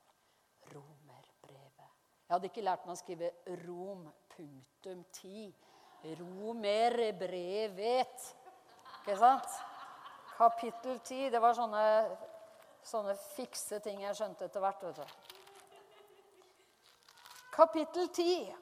[0.75, 1.89] Romerbrevet.
[2.27, 3.33] Jeg hadde ikke lært meg å skrive
[3.65, 4.05] Rom
[4.37, 5.49] punktum 10.
[6.05, 7.17] Romerbrevet.
[9.01, 9.49] Ikke sant?
[10.37, 11.31] Kapittel 10.
[11.31, 11.85] Det var sånne,
[12.85, 14.83] sånne fikse ting jeg skjønte etter hvert.
[14.83, 15.07] vet du.
[17.57, 18.55] Kapittel 10.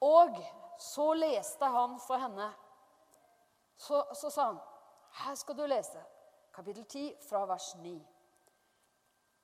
[0.00, 0.40] Og
[0.80, 2.48] så leste han for henne.
[3.80, 4.58] Så, så sa han,
[5.12, 6.04] 'Her skal du lese.'
[6.52, 8.06] Kapittel 10 fra vers 9.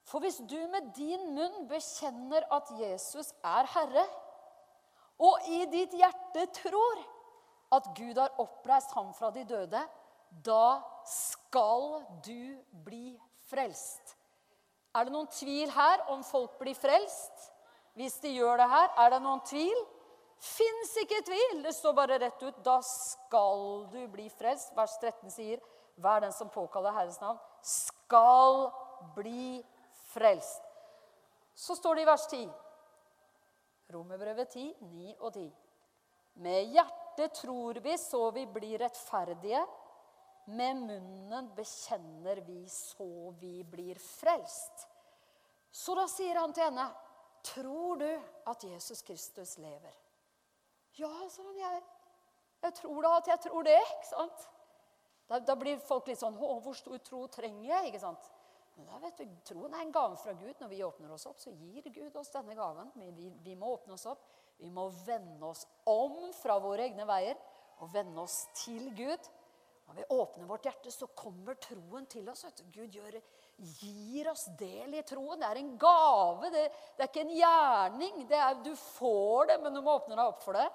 [0.04, 4.04] For hvis du med din munn bekjenner at Jesus er Herre,
[5.18, 7.00] og i ditt hjerte tror
[7.76, 9.80] at Gud har oppreist ham fra de døde,
[10.44, 13.16] da skal du bli
[13.48, 14.16] frelst.
[14.96, 17.50] Er det noen tvil her om folk blir frelst?
[17.96, 19.76] Hvis de gjør det her, er det noen tvil?
[20.40, 21.62] Fins ikke tvil!
[21.64, 22.60] Det står bare rett ut.
[22.64, 24.74] Da skal du bli frelst.
[24.76, 25.62] Vers 13 sier,
[25.96, 28.68] vær den som påkaller Herrens navn, skal
[29.16, 29.62] bli
[30.12, 30.62] frelst.
[31.56, 32.44] Så står det i vers 10.
[33.92, 35.46] Romerbrevet 10, 9 og 10.
[36.42, 39.62] Med hjertet tror vi så vi blir rettferdige.
[40.46, 44.86] Med munnen bekjenner vi så vi blir frelst.
[45.70, 46.86] Så da sier han til henne,
[47.46, 49.96] 'Tror du at Jesus Kristus lever?'
[50.98, 51.58] 'Ja', sa han.
[51.58, 51.82] Jeg,
[52.62, 54.48] jeg tror da at jeg tror det.' ikke sant?
[55.28, 58.30] Da, da blir folk litt sånn 'Hvor stor tro trenger jeg?' ikke sant?
[58.76, 60.52] Men da vet du, Troen er en gave fra Gud.
[60.60, 62.90] Når vi åpner oss opp, så gir Gud oss denne gaven.
[63.00, 64.26] Men vi, vi må åpne oss opp.
[64.60, 67.40] Vi må vende oss om fra våre egne veier
[67.80, 69.30] og vende oss til Gud.
[69.86, 72.44] Når vi åpner vårt hjerte, så kommer troen til oss.
[72.74, 73.16] Gud gjør,
[73.80, 75.40] gir oss del i troen.
[75.40, 76.50] Det er en gave.
[76.52, 76.64] Det,
[76.96, 78.24] det er ikke en gjerning.
[78.26, 80.66] Er, du får det, men du må åpne deg opp for det.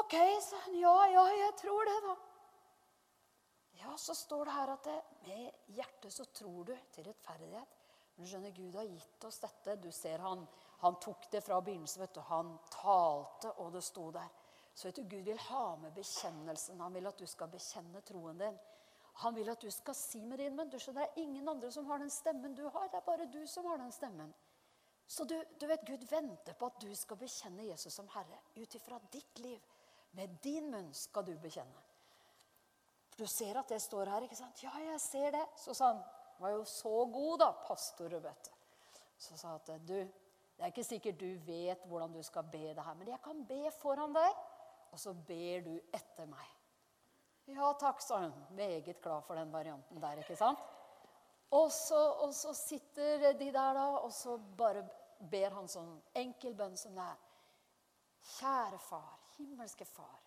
[0.00, 0.78] OK, sa han.
[0.80, 2.16] Ja, ja, jeg tror det, da.
[3.82, 7.78] Ja, så står det her at det, med hjertet så tror du til rettferdighet.
[8.14, 9.74] Men du skjønner, Gud har gitt oss dette.
[9.82, 10.44] Du ser han,
[10.84, 12.04] han tok det fra begynnelsen.
[12.04, 12.20] vet du.
[12.28, 14.28] Han talte, og det sto der.
[14.74, 16.80] Så vet du, Gud vil ha med bekjennelsen.
[16.80, 18.58] Han vil at du skal bekjenne troen din.
[19.24, 20.70] Han vil at du skal si med din munn.
[20.70, 22.88] Du skjønner, Det er ingen andre som har den stemmen du har.
[22.88, 24.34] Det er bare du som har den stemmen.
[25.06, 28.74] Så du, du vet, Gud venter på at du skal bekjenne Jesus som Herre ut
[28.74, 29.60] ifra ditt liv.
[30.12, 31.91] Med din munn skal du bekjenne.
[33.12, 34.62] For du ser at det står her, ikke sant?
[34.64, 35.44] Ja, jeg ser det.
[35.60, 36.02] Så sa han
[36.40, 38.54] var jo så god, da, pastor vet du.
[39.20, 39.98] Så sa han at du,
[40.56, 43.44] det er ikke sikkert du vet hvordan du skal be det her, men jeg kan
[43.46, 44.40] be foran deg,
[44.92, 46.48] og så ber du etter meg.
[47.52, 48.34] Ja takk, sa hun.
[48.56, 50.60] Meget glad for den varianten der, ikke sant?
[51.52, 54.86] Og så, og så sitter de der, da, og så bare
[55.30, 57.20] ber han sånn enkel bønn som det er.
[58.38, 60.22] Kjære far, himmelske far,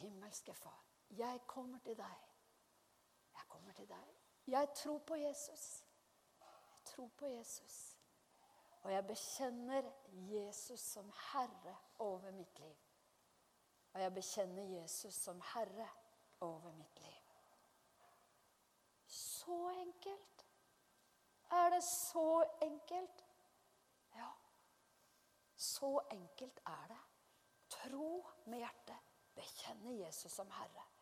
[0.00, 0.82] himmelske far.
[1.10, 2.16] Jeg kommer til deg.
[3.34, 4.14] Jeg kommer til deg.
[4.46, 5.84] Jeg tror på Jesus.
[6.40, 7.98] Jeg tror på Jesus.
[8.82, 12.76] Og jeg bekjenner Jesus som herre over mitt liv.
[13.92, 15.88] Og jeg bekjenner Jesus som herre
[16.40, 17.22] over mitt liv.
[19.06, 20.46] Så enkelt.
[21.50, 23.24] Er det så enkelt?
[24.14, 24.30] Ja.
[25.56, 27.00] Så enkelt er det.
[27.68, 28.98] Tro med hjertet.
[29.34, 30.95] Bekjenne Jesus som herre.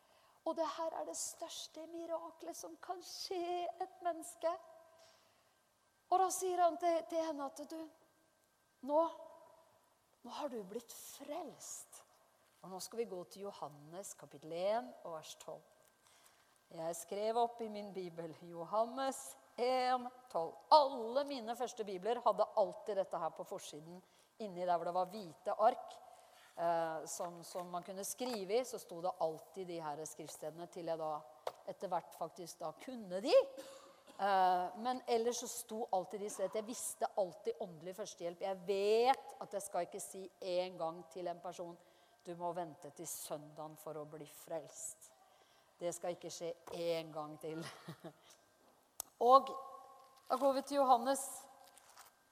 [0.45, 4.51] Og det her er det største miraklet som kan skje et menneske.
[6.13, 7.79] Og da sier han til, til henne at du
[8.85, 8.99] nå,
[10.21, 12.03] nå har du blitt frelst.
[12.61, 15.57] Og nå skal vi gå til Johannes kapittel 1 og vers 12.
[16.75, 19.19] Jeg skrev opp i min bibel Johannes
[19.57, 20.53] 1, 12.
[20.77, 24.01] Alle mine første bibler hadde alltid dette her på forsiden.
[24.45, 25.93] Inni der hvor det var hvite ark
[26.57, 30.91] eh, som, som, man kunne skrive i, så sto det alltid de her skriftstedene til
[30.91, 31.15] jeg da
[31.69, 33.33] etter hvert faktisk da kunne de.
[34.19, 36.61] Eh, men ellers så sto alltid de stedene.
[36.61, 38.41] Jeg visste alltid åndelig førstehjelp.
[38.41, 41.75] Jeg vet at jeg skal ikke si en gang til en person
[42.25, 45.11] du må vente til søndagen for å bli frelst.
[45.77, 47.59] Det skal ikke skje én gang til.
[49.29, 49.51] Og
[50.29, 51.21] da går vi til Johannes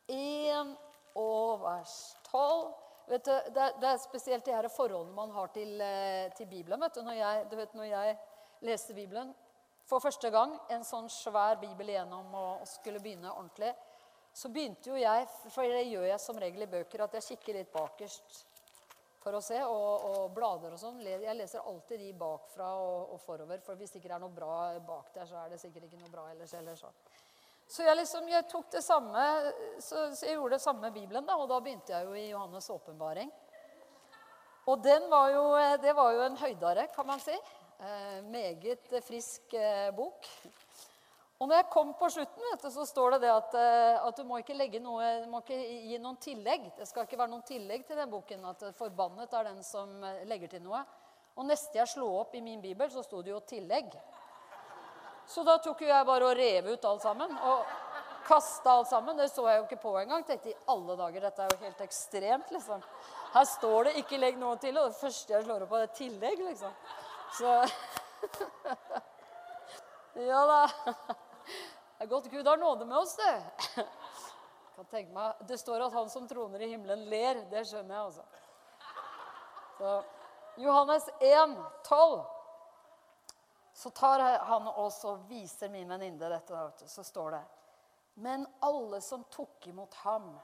[0.08, 0.74] 1
[1.20, 2.83] og vers 12.
[3.08, 6.48] Vet du, det, er, det er spesielt de her forholdene man har til, eh, til
[6.48, 6.80] Bibelen.
[6.82, 8.18] Vet du, når jeg, du vet, når jeg
[8.64, 9.34] leste Bibelen
[9.90, 13.74] for første gang, en sånn svær bibel igjennom og, og skulle begynne ordentlig,
[14.34, 17.60] så begynte jo jeg, for det gjør jeg som regel i bøker, at jeg kikker
[17.60, 18.40] litt bakerst
[19.24, 21.00] for å se, og, og blader og sånn.
[21.06, 24.56] Jeg leser alltid de bakfra og, og, forover, for hvis det ikke er noe bra
[24.84, 26.56] bak der, så er det sikkert ikke noe bra ellers.
[26.60, 26.90] Eller så.
[27.68, 29.24] Så jeg, liksom, jeg tok det samme,
[29.80, 32.28] så, så, jeg gjorde det samme med Bibelen, da, og da begynte jeg jo i
[32.32, 33.32] Johannes' åpenbaring.
[34.70, 35.44] Og var jo,
[35.84, 37.36] det var jo en høydare, kan man si.
[37.84, 40.30] Eh, meget frisk eh, bok.
[41.44, 44.24] Og når jeg kom på slutten, du, så står det, det at, eh, at, du
[44.24, 46.70] må ikke noe, må ikke gi noen tillegg.
[46.78, 48.46] Det skal ikke være noen tillegg til den boken.
[48.48, 50.80] At forbannet er den som eh, legger til noe.
[51.36, 53.98] Og neste jeg slo opp i min bibel, så sto det jo 'tillegg'.
[55.28, 57.38] Så da tok jo jeg bare og rev ut alt sammen.
[57.50, 57.66] Og
[58.28, 59.18] kasta alt sammen.
[59.18, 60.26] Det så jeg jo ikke på engang.
[60.28, 62.84] Tenkte i alle dager, dette er jo helt ekstremt, liksom.
[63.34, 66.48] Her står det 'ikke legg noe til', og det første jeg slår opp er 'tillegg',
[66.48, 66.74] liksom.
[67.38, 67.50] Så
[70.30, 70.68] Ja da.
[71.98, 73.44] Det er godt Gud har nåde med oss, det.
[74.76, 77.34] Kan tenke meg, Det står at han som troner i himmelen, ler.
[77.50, 78.22] Det skjønner jeg, altså.
[79.78, 80.04] Så,
[80.58, 82.26] Johannes 1, 12.
[83.74, 86.88] Så tar han også og viser min venninne dette.
[86.88, 87.44] Så står det
[88.16, 90.36] Men alle som tok imot ham,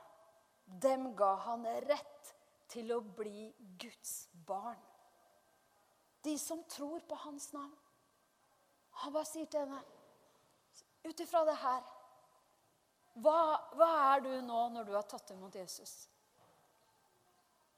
[0.66, 2.34] dem ga han rett
[2.70, 4.80] til å bli Guds barn.
[6.26, 7.78] De som tror på hans navn.
[9.04, 9.80] Han bare sier til henne
[11.08, 11.86] ut ifra det her
[13.20, 13.40] hva,
[13.76, 15.94] hva, er du nå når du har tatt imot Jesus?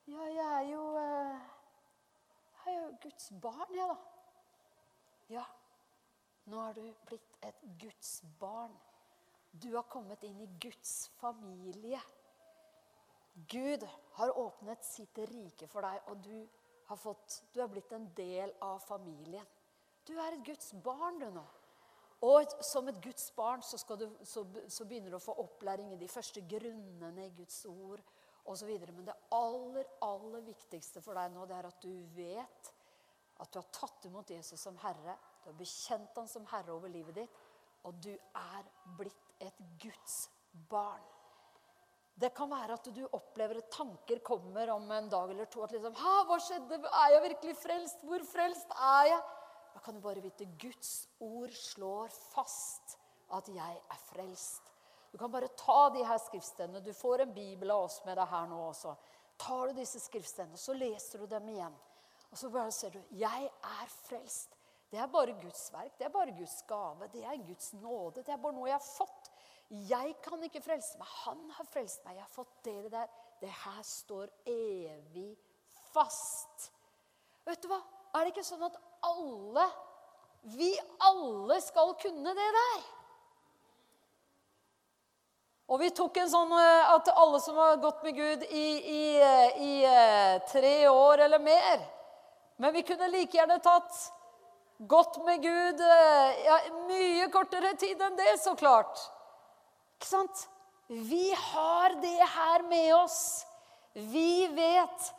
[0.10, 1.46] Ja, jeg er jo eh,
[2.66, 4.11] Jeg er jo Guds barn, jeg, da.
[5.32, 5.46] Ja,
[6.52, 8.74] nå har du blitt et Guds barn.
[9.52, 12.00] Du har kommet inn i Guds familie.
[13.48, 13.86] Gud
[14.18, 16.36] har åpnet sitt rike for deg, og du
[16.90, 19.48] har, fått, du er blitt en del av familien.
[20.04, 21.46] Du er et Guds barn, du nå.
[22.28, 26.02] Og som et Guds barn så, du, så, så, begynner du å få opplæring i
[26.02, 28.04] de første grunnene i Guds ord
[28.52, 28.70] osv.
[28.92, 32.74] Men det aller, aller viktigste for deg nå, det er at du vet
[33.42, 35.16] at du har tatt imot Jesus som Herre.
[35.42, 37.42] Du har bekjent han som Herre over livet ditt.
[37.90, 40.28] Og du er blitt et Guds
[40.70, 41.02] barn.
[42.22, 45.64] Det kan være at du opplever at tanker kommer om en dag eller to.
[45.64, 46.78] at liksom, ha, Hva skjedde?
[46.86, 48.04] Er jeg virkelig frelst?
[48.06, 49.22] Hvor frelst er jeg?
[49.74, 52.98] Da kan du bare vite Guds ord slår fast
[53.32, 54.68] at jeg er frelst.
[55.12, 56.84] Du kan bare ta de her skriftstedene.
[56.84, 58.94] Du får en bibel av oss med deg her nå også.
[59.42, 61.74] Tar du disse skriftstedene, så leser du dem igjen.
[62.32, 64.58] Og så bare ser du jeg er frelst.
[64.92, 68.24] Det er bare Guds verk, det er bare Guds gave, det er Guds nåde.
[68.24, 69.32] Det er bare noe jeg har fått.
[69.88, 71.08] Jeg kan ikke frelse meg.
[71.26, 72.18] Han har frelst meg.
[72.18, 73.08] Jeg har fått det der.
[73.40, 75.30] Det her står evig
[75.94, 76.72] fast.
[77.48, 77.80] Vet du hva?
[78.16, 78.76] Er det ikke sånn at
[79.08, 79.70] alle
[80.42, 80.72] Vi
[81.06, 82.84] alle skal kunne det der?
[85.72, 89.04] Og vi tok en sånn eh, at alle som har gått med Gud i, i,
[89.22, 91.86] eh, i eh, tre år eller mer
[92.62, 93.96] Men vi kunne like gjerne tatt
[94.90, 99.02] godt med Gud ja, mye kortere tid enn det, så klart.
[99.98, 100.44] Ikke sant?
[100.92, 103.20] Vi har det her med oss.
[103.94, 105.10] Vi vet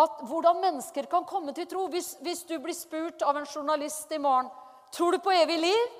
[0.00, 1.86] at hvordan mennesker kan komme til tro.
[1.92, 4.50] Hvis, hvis, du blir spurt av en journalist i morgen
[4.94, 5.96] tror du på evig liv.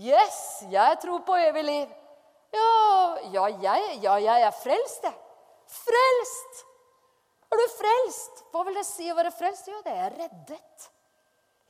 [0.00, 1.92] Yes, jeg tror på evig liv.
[2.54, 2.72] Ja,
[3.34, 5.16] ja, jeg, ja jeg, er frelst, jeg.
[5.70, 6.64] Frelst!
[7.50, 8.44] Er du frelst?
[8.52, 9.70] Hva vil det si å være frelst?
[9.70, 10.90] Jo, det er reddet.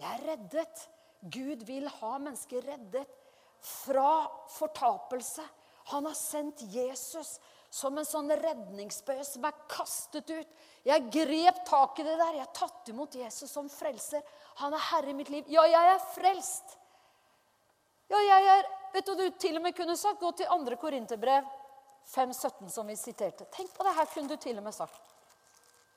[0.01, 0.85] Jeg er reddet.
[1.21, 3.17] Gud vil ha mennesker reddet
[3.61, 4.25] fra
[4.57, 5.45] fortapelse.
[5.93, 7.39] Han har sendt Jesus
[7.71, 10.53] som en sånn redningsbøye som er kastet ut.
[10.87, 12.37] Jeg grep tak i det der.
[12.39, 14.25] Jeg har tatt imot Jesus som frelser.
[14.63, 15.49] Han er herre i mitt liv.
[15.53, 16.77] Ja, jeg er frelst.
[18.11, 20.75] Ja, jeg er Vet du, du til og med kunne sagt Gå til 2.
[20.83, 21.47] Korinterbrev
[22.11, 23.47] 5,17, som vi siterte.
[23.55, 25.10] Tenk på det her kunne du til og med sagt.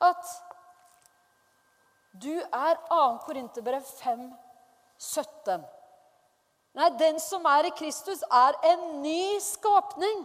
[0.04, 0.32] At
[2.22, 2.98] Du er 2.
[3.26, 4.26] Korinterbrev 5,
[4.98, 5.64] 17.
[6.78, 10.24] Nei, den som er i Kristus, er en ny skapning.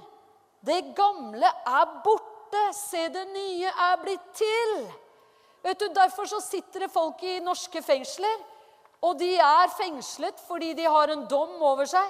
[0.65, 2.62] Det gamle er borte.
[2.74, 4.76] Se, det nye er blitt til.
[5.65, 8.38] Vet du, Derfor så sitter det folk i norske fengsler.
[9.06, 12.08] Og de er fengslet fordi de har en dom over seg.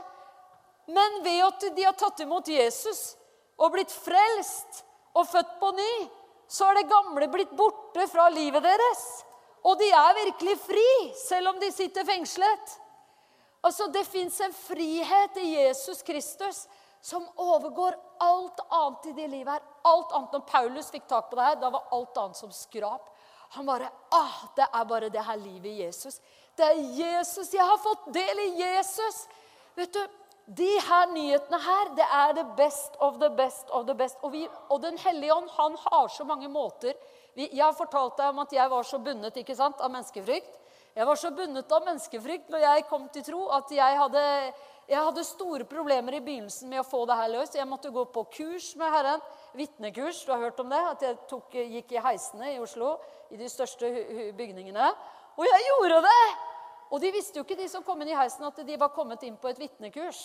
[0.89, 3.13] Men ved at de har tatt imot Jesus
[3.59, 5.91] og blitt frelst og født på ny,
[6.49, 9.03] så er det gamle blitt borte fra livet deres.
[9.67, 12.75] Og de er virkelig fri, selv om de sitter fengslet.
[13.63, 16.67] Altså, Det fins en frihet i Jesus Kristus
[17.01, 19.63] som overgår alt annet i det livet her.
[19.83, 20.33] Alt annet.
[20.33, 23.11] Når Paulus fikk tak på det her, da var alt annet som skrap.
[23.55, 26.19] Han bare ah, Det er bare det her livet i Jesus.
[26.55, 27.53] Det er Jesus.
[27.53, 29.27] Jeg har fått del i Jesus.
[29.75, 30.01] Vet du,
[30.49, 34.17] De her nyhetene her, det er the best of the best of the best.
[34.25, 36.95] Og, vi, og Den hellige ånd han har så mange måter.
[37.35, 40.57] Vi, jeg har fortalt deg om at jeg var så bundet ikke sant, av menneskefrykt.
[40.97, 44.25] Jeg var så bundet av menneskefrykt når jeg kom til tro, at jeg hadde,
[44.89, 47.59] jeg hadde store problemer i begynnelsen med å få det her løst.
[47.59, 49.25] Jeg måtte gå på kurs med Herren.
[49.53, 50.25] Vitnekurs.
[50.25, 50.81] Du har hørt om det?
[50.95, 52.95] At jeg tok, gikk i heisene i Oslo,
[53.29, 53.93] i de største
[54.33, 54.93] bygningene.
[55.37, 56.48] Og jeg gjorde det!
[56.89, 59.21] Og de visste jo ikke, de som kom inn i heisen, at de var kommet
[59.27, 60.23] inn på et vitnekurs.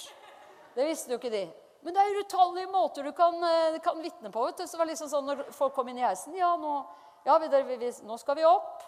[0.75, 1.45] Det visste jo ikke de.
[1.85, 4.47] Men det er utallige måter du kan, eh, kan vitne på.
[4.47, 4.65] Vet du.
[4.65, 6.87] Så det var liksom sånn når folk kom inn i heisen Ja, nå,
[7.27, 8.83] ja, vi, vi, nå skal vi opp.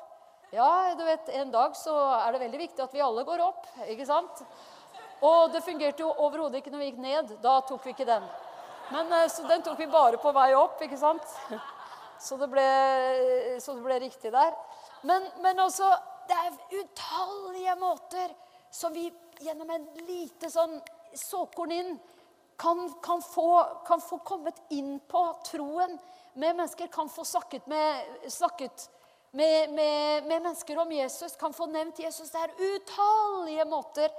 [0.54, 3.66] Ja, du vet, en dag så er det veldig viktig at vi alle går opp.
[3.84, 4.40] ikke sant?
[5.20, 7.36] Og det fungerte jo overhodet ikke når vi gikk ned.
[7.44, 8.24] Da tok vi ikke den.
[8.94, 11.36] Men eh, Så den tok vi bare på vei opp, ikke sant?
[12.18, 12.66] Så det ble,
[13.60, 14.54] så det ble riktig der.
[15.04, 15.90] Men, men altså
[16.28, 18.34] Det er utallige måter
[18.70, 19.08] som vi
[19.40, 20.78] gjennom en lite sånn
[21.16, 21.96] såkorn inn
[22.56, 25.98] kan, kan, få, kan, få, kommet inn på troen
[26.34, 26.88] med mennesker.
[26.92, 28.88] Kan få snakket, med, snakket
[29.30, 31.36] med, med, med, mennesker om Jesus.
[31.36, 32.30] Kan få nevnt Jesus.
[32.32, 34.12] Det er utallige måter.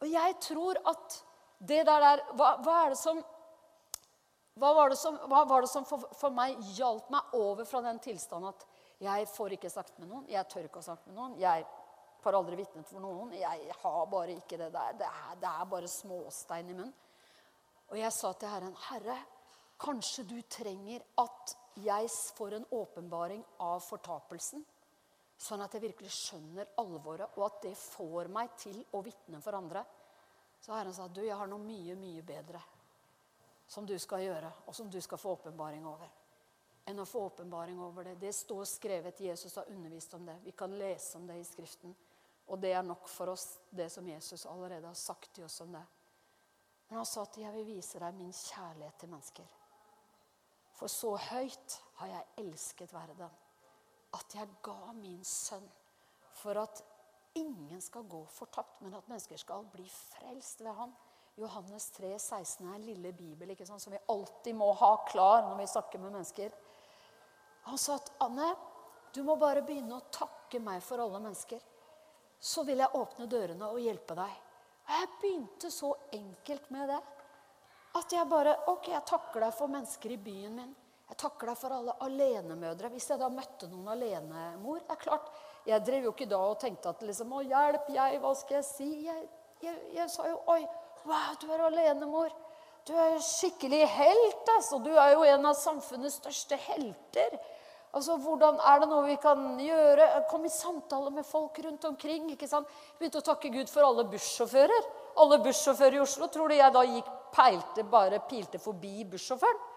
[0.00, 1.20] Og jeg tror at
[1.58, 3.22] det der, der hva, hva er det som
[4.60, 8.00] hva var det som, var det som for, for, meg hjalp meg over fra den
[8.02, 8.66] tilstanden at
[9.00, 11.64] jeg får ikke snakket med noen, jeg tør ikke å snakke med noen, jeg
[12.20, 14.96] får aldri vitnet for noen, jeg har bare ikke det der.
[15.00, 16.96] Det er, det er bare småstein i munnen.
[17.90, 19.16] Og jeg sa til Herren, Herre,
[19.80, 24.62] kanskje du trenger at jeg får en åpenbaring av fortapelsen?
[25.40, 29.56] Sånn at jeg virkelig skjønner alvoret, og at det får meg til å vitne for
[29.56, 29.82] andre.
[30.60, 32.60] Så Herren sa, du, jeg har noe mye, mye bedre
[33.70, 36.19] som du skal gjøre, og som du skal få åpenbaring over.
[36.90, 38.16] Enn å få åpenbaring over det.
[38.18, 39.20] Det står skrevet.
[39.22, 40.36] Jesus har undervist om det.
[40.42, 41.94] Vi kan lese om det i Skriften.
[42.50, 45.72] Og det er nok for oss, det som Jesus allerede har sagt til oss om
[45.72, 45.84] det.
[46.88, 49.52] Men han sa at 'jeg vil vise deg min kjærlighet til mennesker'.
[50.72, 53.30] For så høyt har jeg elsket verden,
[54.14, 55.70] at jeg ga min sønn
[56.32, 56.82] for at
[57.34, 60.96] ingen skal gå fortapt, men at mennesker skal bli frelst ved ham.
[61.36, 65.42] Johannes 3, 16 er en lille bibel ikke sant, som vi alltid må ha klar
[65.42, 66.50] når vi snakker med mennesker.
[67.68, 68.54] Han sa at Anne,
[69.14, 71.60] du må bare begynne å takke meg for alle mennesker.
[72.40, 74.36] Så vil jeg åpne dørene og hjelpe deg.
[74.86, 77.00] Og jeg begynte så enkelt med det.
[77.98, 80.70] At jeg bare Ok, jeg takker deg for mennesker i byen min.
[81.10, 82.92] Jeg takker deg for alle alenemødre.
[82.94, 85.32] Hvis jeg da møtte noen alenemor det er klart,
[85.66, 88.64] Jeg drev jo ikke da og tenkte at liksom, å hjelp, jeg, hva skal jeg
[88.64, 88.88] si?
[89.04, 89.26] Jeg,
[89.60, 90.62] jeg, jeg sa jo oi,
[91.04, 92.32] Wow, du er alenemor.
[92.90, 94.48] Du er skikkelig helt.
[94.56, 94.80] altså.
[94.82, 97.36] Du er jo en av samfunnets største helter.
[97.94, 100.08] Altså, Hvordan er det noe vi kan gjøre?
[100.30, 102.32] Kom i samtale med folk rundt omkring.
[102.34, 102.66] ikke sant?
[102.98, 104.90] Begynte å takke Gud for alle bussjåfører.
[105.22, 106.26] Alle bussjåfører i Oslo.
[106.26, 109.68] Tror du jeg da gikk peilte, bare pilte forbi bussjåføren?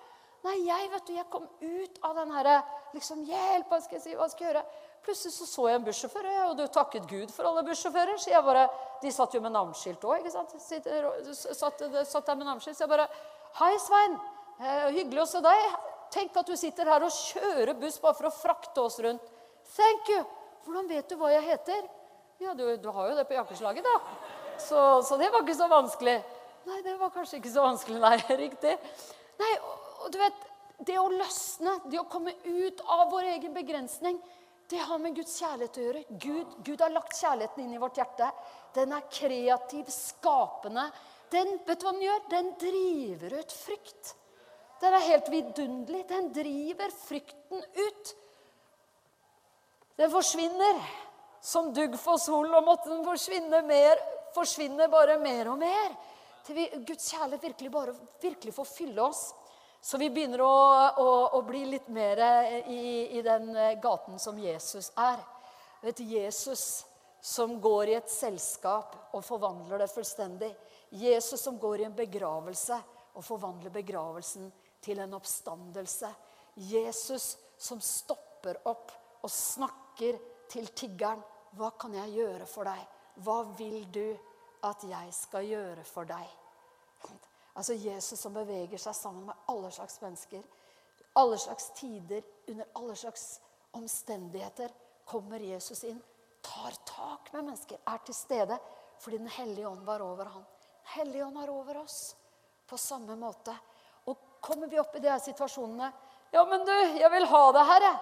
[0.43, 2.57] Nei, jeg vet du, jeg kom ut av den herre
[2.95, 4.15] liksom, Hjelp, hva skal jeg si?
[4.17, 4.65] Hva skal jeg gjøre?
[5.03, 8.19] Plutselig så, så jeg en bussjåfør, og du takket Gud for alle bussjåfører.
[8.21, 8.67] Så jeg bare,
[9.03, 10.29] De satt jo med navneskilt òg.
[10.31, 10.53] Satt,
[11.59, 12.77] satt der med navneskilt.
[12.77, 13.09] Så jeg bare
[13.59, 14.15] Hei, Svein.
[14.63, 15.73] Eh, hyggelig å se deg.
[16.13, 19.27] Tenk at du sitter her og kjører buss bare for å frakte oss rundt.
[19.75, 20.23] Thank you.
[20.63, 21.83] Hvordan vet du hva jeg heter?
[22.41, 23.95] Ja, du, du har jo det på jakkeslaget, da.
[24.61, 26.15] Så, så, det var ikke så vanskelig.
[26.69, 28.15] Nei, det var kanskje ikke så vanskelig, nei.
[28.45, 28.77] Riktig.
[29.41, 30.45] Nei, og, og du vet,
[30.87, 34.17] det å løsne, det å komme ut av vår egen begrensning
[34.69, 36.03] det har med Guds kjærlighet å gjøre.
[36.09, 38.29] Gud, Gud, har lagt kjærligheten inn i vårt hjerte.
[38.73, 40.87] Den er kreativ, skapende.
[41.33, 42.25] Den, vet du hva den gjør?
[42.31, 44.13] Den driver ut frykt.
[44.81, 46.03] Den er helt vidunderlig.
[46.09, 48.15] Den driver frykten ut.
[49.99, 50.81] Den forsvinner
[51.43, 53.99] som dugg for solen, og måtte den forsvinne mer,
[54.33, 55.95] forsvinner bare mer og mer.
[56.47, 59.27] Til vi, Guds kjærlighet virkelig bare virkelig får fylle oss.
[59.83, 60.55] Så vi begynner å,
[61.03, 62.19] å, å bli litt mer
[62.71, 63.51] i, i, den
[63.83, 65.19] gaten som Jesus er.
[65.83, 66.85] vet Jesus
[67.19, 70.53] som går i et selskap og forvandler det fullstendig.
[70.95, 72.77] Jesus som går i en begravelse
[73.13, 74.47] og forvandler begravelsen
[74.83, 76.13] til en oppstandelse.
[76.55, 80.19] Jesus som stopper opp og snakker
[80.51, 81.19] til tiggeren.
[81.59, 82.87] Hva kan jeg gjøre for deg?
[83.19, 84.07] Hva vil du
[84.63, 86.39] at jeg skal gjøre for deg?
[87.53, 90.41] Altså Jesus som beveger seg sammen med alle slags mennesker.
[91.15, 93.27] Alle slags tider, under alle slags
[93.77, 94.73] omstendigheter
[95.05, 96.01] kommer Jesus inn
[96.43, 98.57] tar tak med mennesker, er til stede
[98.99, 100.43] fordi Den hellige ånd var over ham.
[100.43, 102.15] Den hellige ånd er over oss
[102.67, 103.55] på samme måte.
[104.07, 105.89] Og kommer vi opp i de her situasjonene
[106.31, 107.97] Ja, men du, jeg vil ha det her, jeg.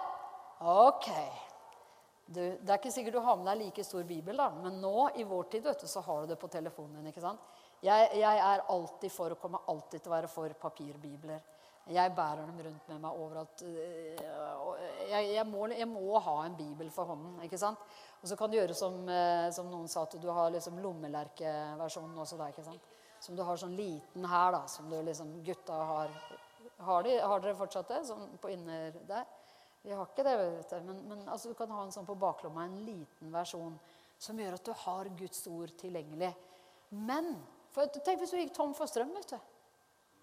[0.72, 1.08] Ok.
[2.26, 5.08] Du, det er ikke sikkert du har med deg like stor bibel, da, men nå
[5.18, 7.42] i vår tid vet du, så har du det på telefonen ikke sant?
[7.82, 11.40] Jeg, jeg er alltid for og kommer alltid til å være for papirbibler.
[11.90, 13.62] Jeg bærer dem rundt med meg overalt.
[13.66, 17.40] Jeg, jeg, må, jeg, må, ha en bibel for hånden.
[17.42, 17.80] ikke sant?
[18.22, 22.20] Og så kan du gjøre som, eh, som noen sa, at du har liksom lommelerkeversjonen
[22.22, 22.52] også der.
[22.54, 22.86] ikke sant?
[23.22, 24.62] Som du har sånn liten her, da.
[24.70, 26.16] Som du liksom Gutta har
[26.82, 28.00] Har, de, har dere fortsatt det?
[28.06, 29.26] Sånn på inner der?
[29.82, 30.86] Vi har ikke det, vet du.
[30.86, 33.74] Men, men altså, du kan ha en sånn på baklomma, en liten versjon
[34.22, 36.30] som gjør at du har Guds ord tilgjengelig.
[36.94, 37.34] Men
[37.72, 39.14] for, tenk hvis du gikk tom for strøm.
[39.16, 39.38] vet du.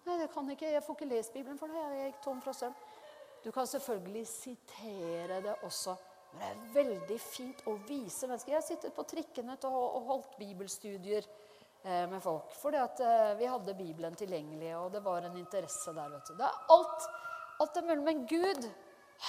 [0.06, 0.70] Nei, det kan ikke.
[0.70, 1.82] Jeg får ikke lest Bibelen for det.
[1.98, 2.76] Jeg gikk tom for strøm.
[3.44, 5.96] Du kan selvfølgelig sitere det også.
[6.30, 8.52] Men det er veldig fint å vise mennesker.
[8.52, 12.52] Jeg har sittet på trikkene og holdt bibelstudier eh, med folk.
[12.60, 16.12] Fordi at eh, vi hadde Bibelen tilgjengelig, og det var en interesse der.
[16.12, 16.36] vet du.
[16.38, 17.10] Det er alt,
[17.64, 18.04] alt er mulig.
[18.06, 18.70] Men Gud,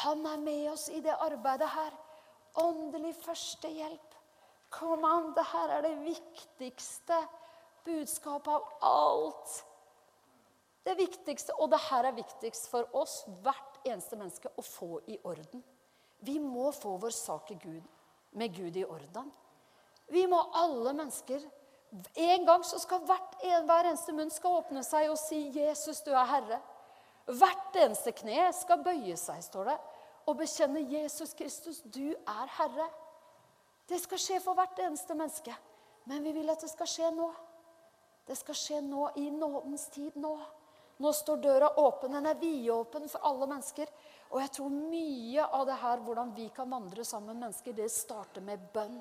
[0.03, 1.97] han er med oss i det arbeidet her.
[2.61, 4.17] Åndelig førstehjelp.
[4.71, 7.17] Kom an, det her er det viktigste
[7.85, 9.65] budskapet av alt.
[10.83, 15.19] Det viktigste, og det her er viktigst for oss, hvert eneste menneske, å få i
[15.23, 15.61] orden.
[16.25, 17.83] Vi må få vår sak Gud,
[18.31, 19.31] med Gud i orden.
[20.11, 21.49] Vi må alle mennesker
[22.15, 26.13] En gang så skal hvert, hver eneste munn skal åpne seg og si 'Jesus, du
[26.15, 26.61] er Herre'.
[27.27, 29.75] Hvert eneste kne skal bøye seg, står det,
[30.25, 32.87] og bekjenne 'Jesus Kristus, du er Herre'.
[33.89, 35.55] Det skal skje for hvert eneste menneske.
[36.05, 37.27] Men vi vil at det skal skje nå.
[38.25, 40.35] Det skal skje nå, i nådens tid nå.
[41.01, 42.13] Nå står døra åpen.
[42.13, 43.89] Den er vidåpen for alle mennesker.
[44.31, 47.89] Og jeg tror mye av det her, hvordan vi kan vandre sammen med mennesker, det
[47.91, 48.99] starter med bønn.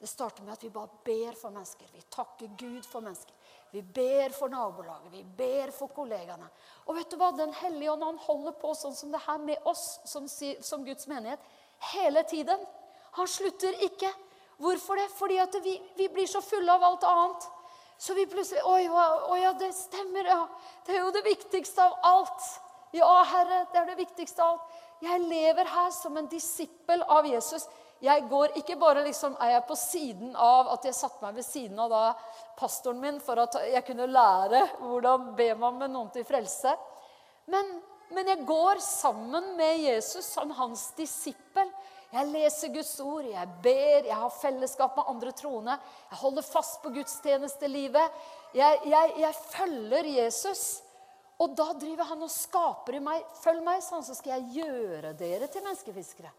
[0.00, 1.90] Det starter med at vi bare ber for mennesker.
[1.92, 3.36] Vi takker Gud for mennesker.
[3.70, 6.46] Vi ber for nabolaget, vi ber for kollegaene.
[6.86, 7.30] Og vet du hva?
[7.34, 11.08] Den hellige ånd han holder på sånn som det her med oss som, som Guds
[11.10, 11.42] menighet
[11.94, 12.60] hele tiden.
[13.18, 14.10] Han slutter ikke.
[14.62, 15.08] Hvorfor det?
[15.16, 17.48] Fordi at vi, vi blir så fulle av alt annet.
[17.98, 20.42] Så vi plutselig Oi, ja, det stemmer, ja.
[20.86, 22.50] Det er jo det viktigste av alt.
[22.94, 24.82] Ja, Herre, det er det viktigste av alt.
[25.04, 27.66] Jeg lever her som en disippel av Jesus.
[28.04, 31.46] Jeg går ikke bare liksom, er jeg på siden av at jeg satte meg ved
[31.46, 32.02] siden av da,
[32.58, 36.74] pastoren min for at jeg kunne lære hvordan be man med noen til frelse.
[37.52, 37.70] Men,
[38.14, 41.70] men jeg går sammen med Jesus som hans disippel.
[42.14, 45.74] Jeg leser Guds ord, jeg ber, jeg har fellesskap med andre troende.
[46.12, 48.20] Jeg holder fast på gudstjenestelivet.
[48.54, 50.62] Jeg, jeg, jeg følger Jesus.
[51.42, 53.24] Og da driver han og skaper i meg.
[53.42, 56.30] Følg meg, sånn, så skal jeg gjøre dere til menneskefiskere.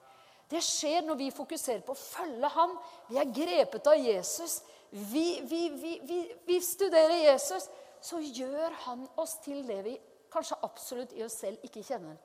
[0.48, 2.78] Det skjer når vi fokuserer på å følge han.
[3.10, 4.62] Vi er grepet av Jesus.
[4.96, 7.68] Vi, vi, vi, vi, studerer Jesus.
[8.00, 9.98] Så gjør han oss til det vi
[10.32, 12.16] kanskje absolutt i oss selv ikke kjenner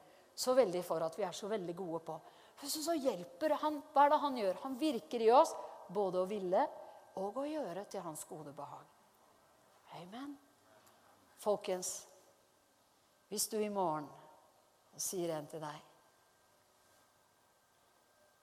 [0.40, 2.14] så veldig for at vi er så veldig gode på.
[2.61, 3.80] Så, så hjelper han.
[3.94, 4.62] Hva er det han gjør?
[4.66, 5.54] Han virker i oss
[5.88, 6.66] både å ville
[7.20, 8.86] og å gjøre til hans gode behag.
[10.00, 10.36] Amen.
[11.40, 12.06] Folkens,
[13.30, 14.08] hvis du i morgen
[15.00, 15.86] sier en til deg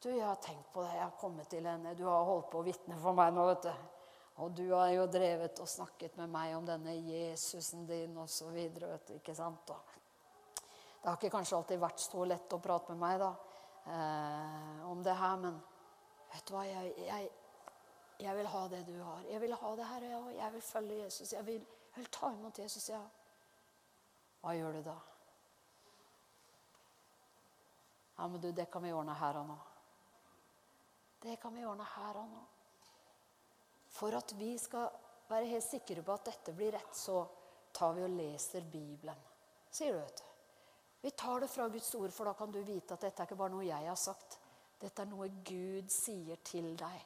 [0.02, 0.94] Du, jeg har tenkt på det.
[0.94, 1.96] Jeg har kommet til henne.
[1.98, 3.72] Du har holdt på å vitne for meg nå, vet du.
[4.46, 8.54] Og du har jo drevet og snakket med meg om denne Jesusen din osv.
[9.16, 9.74] Ikke sant?
[11.02, 13.32] det har ikke kanskje alltid vært så lett å prate med meg da,
[13.88, 15.60] eh, om det her, men
[16.34, 16.64] vet du hva?
[16.68, 17.30] Jeg, jeg,
[18.20, 19.22] jeg, vil ha det du har.
[19.32, 20.22] Jeg vil ha det her, ja.
[20.38, 21.34] Jeg vil følge Jesus.
[21.34, 21.62] Jeg vil,
[21.96, 23.02] jeg vil ta imot Jesus, ja.
[24.42, 24.98] Hva gjør du da?
[28.18, 29.58] Ja, men du, det kan vi ordne her og nå.
[31.22, 32.46] Det kan vi ordne her og nå.
[33.98, 34.90] For at vi skal
[35.30, 37.24] være helt sikre på at dette blir rett, så
[37.74, 39.26] tar vi og leser Bibelen.
[39.70, 40.37] Sier du, vet du.
[41.02, 43.40] Vi tar det fra Guds ord, for da kan du vite at dette er ikke
[43.40, 44.40] bare noe jeg har sagt.
[44.82, 47.06] Dette er noe Gud sier til deg.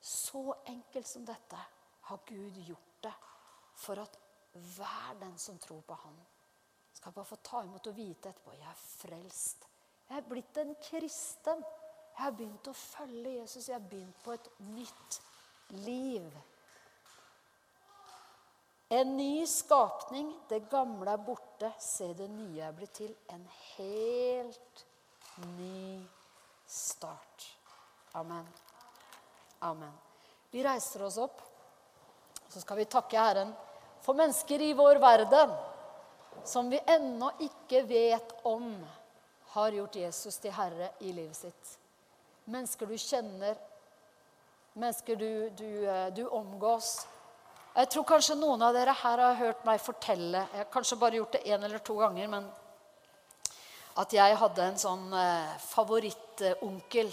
[0.00, 1.58] Så enkelt som dette
[2.08, 3.14] har Gud gjort det
[3.78, 4.18] for at
[4.76, 6.16] hver den som tror på Han,
[6.92, 9.66] skal bare få ta imot og vite etterpå jeg er frelst.
[10.08, 11.60] Jeg er blitt en kristen.
[12.14, 13.68] Jeg har begynt å følge Jesus.
[13.68, 15.18] Jeg har begynt på et nytt
[15.84, 16.38] liv.
[18.88, 20.32] En ny skapning.
[20.48, 21.72] Det gamle er borte.
[21.80, 23.12] Se, det nye er blitt til.
[23.34, 23.44] En
[23.76, 24.84] helt
[25.58, 26.00] ny
[26.66, 27.48] start.
[28.12, 28.46] Amen.
[29.60, 29.92] Amen.
[30.50, 31.42] Vi reiser oss opp,
[32.48, 33.50] så skal vi takke Herren
[34.00, 35.52] for mennesker i vår verden
[36.44, 38.70] som vi ennå ikke vet om
[39.52, 41.74] har gjort Jesus til herre i livet sitt.
[42.48, 43.58] Mennesker du kjenner,
[44.78, 47.06] mennesker du, du, eh, du omgås.
[47.78, 51.20] Jeg tror kanskje noen av dere her har hørt meg fortelle Jeg har kanskje bare
[51.20, 52.48] gjort det én eller to ganger, men
[54.02, 57.12] at jeg hadde en sånn eh, favorittonkel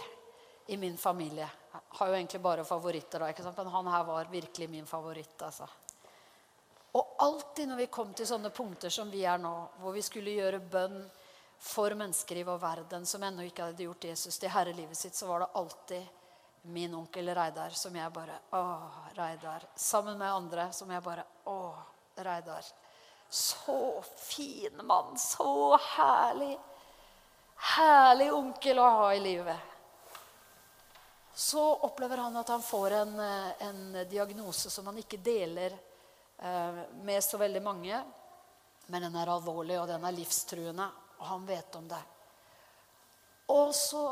[0.74, 1.46] i min familie.
[1.74, 3.58] Jeg har jo egentlig bare favoritter, da, ikke sant?
[3.58, 5.38] men han her var virkelig min favoritt.
[5.42, 5.70] altså.
[6.98, 10.34] Og alltid når vi kom til sånne punkter som vi er nå, hvor vi skulle
[10.34, 11.02] gjøre bønn
[11.62, 15.18] for mennesker i vår verden som ennå ikke hadde gjort Jesus til herre livet sitt,
[15.18, 16.25] så var det alltid
[16.66, 18.64] min onkel Reidar som jeg bare Å,
[19.18, 19.68] Reidar.
[19.76, 21.60] Sammen med andre som jeg bare Å,
[22.26, 22.66] Reidar.
[23.30, 25.18] Så fin mann.
[25.18, 26.58] Så herlig.
[27.76, 29.72] Herlig onkel å ha i livet
[31.36, 33.20] så opplever han at han får en,
[33.60, 35.74] en diagnose som han ikke deler
[36.40, 38.00] eh, med så veldig mange.
[38.88, 40.86] Men den er alvorlig, og den er livstruende,
[41.20, 42.00] og han vet om det.
[43.52, 44.06] Og så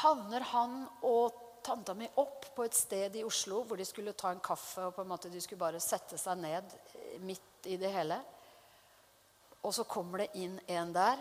[0.00, 0.74] havner han
[1.06, 4.84] og tanta mi opp på et sted i Oslo hvor de skulle ta en kaffe.
[4.86, 6.76] og på en måte De skulle bare sette seg ned
[7.26, 8.20] midt i det hele.
[9.62, 11.20] Og så kommer det inn en der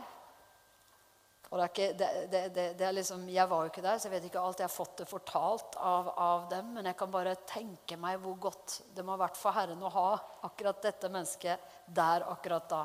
[1.50, 4.06] og det er ikke, det, det, det, er liksom, Jeg var jo ikke der, så
[4.06, 6.76] jeg vet ikke alt jeg har fått det fortalt av, av, dem.
[6.76, 9.90] Men jeg kan bare tenke meg hvor godt det må ha vært for Herren å
[9.96, 10.12] ha
[10.46, 12.84] akkurat dette mennesket der akkurat da.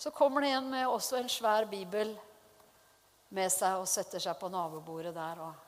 [0.00, 2.14] Så kommer det en med også en svær bibel
[3.36, 5.44] med seg og setter seg på nabobordet der.
[5.44, 5.65] og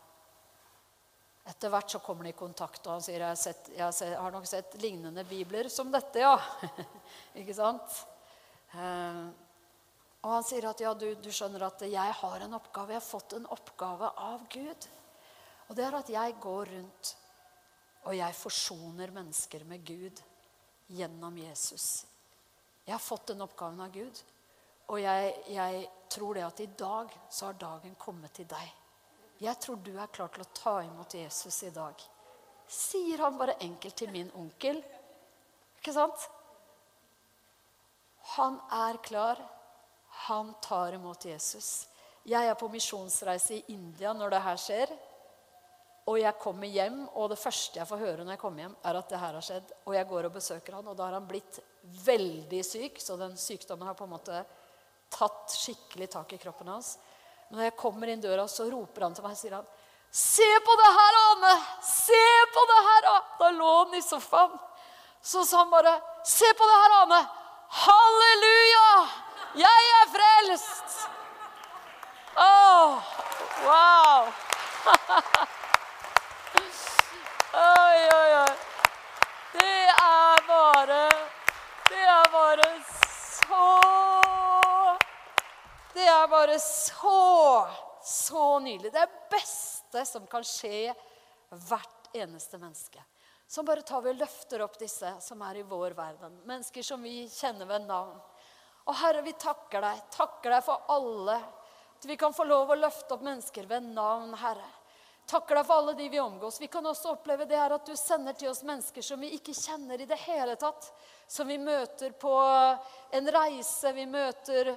[1.48, 4.32] Etter hvert så kommer de i kontakt, og han sier jeg har, sett, jeg har,
[4.34, 6.34] nok sett lignende bibler som dette, ja.
[7.40, 8.00] ikke sant?
[8.76, 9.22] Eh,
[10.18, 12.92] og han sier at ja, du, du, skjønner at jeg har en oppgave.
[12.92, 14.88] Jeg har fått en oppgave av Gud.
[15.68, 17.14] Og det er at jeg går rundt
[18.08, 20.20] og jeg forsoner mennesker med Gud
[20.96, 22.06] gjennom Jesus.
[22.86, 24.20] Jeg har fått den oppgaven av Gud.
[24.88, 28.70] Og jeg, jeg tror det at i dag så har dagen kommet til deg.
[29.38, 32.00] Jeg tror du er klar til å ta imot Jesus i dag.
[32.68, 34.80] Sier han bare enkelt til min onkel.
[35.78, 36.26] Ikke sant?
[38.34, 39.40] Han er klar
[40.28, 41.88] han tar imot Jesus.
[42.28, 44.92] Jeg er på misjonsreise i India når det her skjer.
[46.08, 48.98] Og jeg kommer hjem, og det første jeg får høre når jeg kommer hjem, er
[48.98, 49.74] at det her har skjedd.
[49.84, 51.60] Og jeg går og besøker han, og da har han blitt
[52.04, 53.00] veldig syk.
[53.04, 54.42] Så den sykdommen har på en måte
[55.12, 56.96] tatt skikkelig tak i kroppen hans.
[57.48, 59.66] Når jeg kommer inn døra, så roper han til meg og sier han,
[60.10, 61.54] 'Se på det her, Ane!
[61.84, 62.24] Se
[62.54, 64.58] på det her!' Da lå han i sofaen.
[65.22, 67.20] Så sa han bare, 'Se på det her, Ane!
[67.68, 69.08] Halleluja!'
[69.54, 71.08] Jeg er frelst!
[72.36, 73.02] Oh,
[73.64, 74.32] wow!
[77.54, 78.54] oi, oi, oi.
[79.52, 81.08] Det er bare
[81.88, 83.64] Det er bare så
[85.94, 87.66] Det er bare så,
[88.02, 88.92] så nydelig.
[88.92, 90.92] Det er beste som kan skje
[91.68, 93.00] hvert eneste menneske.
[93.48, 96.40] Som bare tar vi og løfter opp disse som er i vår verden.
[96.44, 98.18] Mennesker som vi kjenner ved navn.
[98.88, 100.02] Og Herre, vi takker deg.
[100.12, 101.38] Takker deg for alle.
[101.96, 104.68] At vi kan få lov å løfte opp mennesker ved navn, Herre.
[105.28, 106.60] Takker deg for alle de vi omgås.
[106.60, 109.56] Vi kan også oppleve det her at du sender til oss mennesker som vi ikke
[109.56, 110.92] kjenner i det hele tatt.
[111.28, 112.32] Som vi møter på
[113.16, 114.72] en reise, vi møter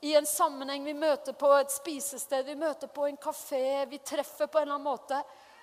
[0.00, 4.46] i en sammenheng, vi møter på et spisested, vi møter på en kafé, vi treffer
[4.46, 5.20] på en eller annen måte.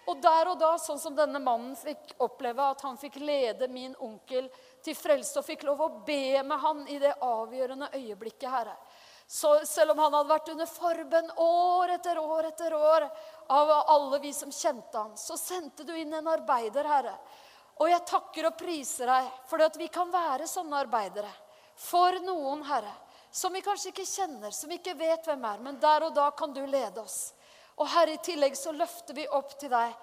[0.09, 3.93] Og der og da, sånn som denne mannen fikk oppleve, at han fikk lede min
[4.03, 4.49] onkel
[4.83, 8.75] til frelse og fikk lov å be med han i det avgjørende øyeblikket, Herre.
[9.27, 13.05] Så selv om han hadde vært under forbønn år etter år etter år
[13.55, 17.15] av alle vi som kjente han, så sendte du inn en arbeider, Herre.
[17.79, 21.31] Og jeg takker og priser deg for at vi kan være sånne arbeidere.
[21.79, 22.91] For noen, Herre,
[23.33, 25.61] som vi kanskje ikke kjenner, som vi ikke vet hvem er.
[25.65, 27.33] Men der og da kan du lede oss.
[27.81, 29.95] Og Herre, i tillegg så løfter vi opp til deg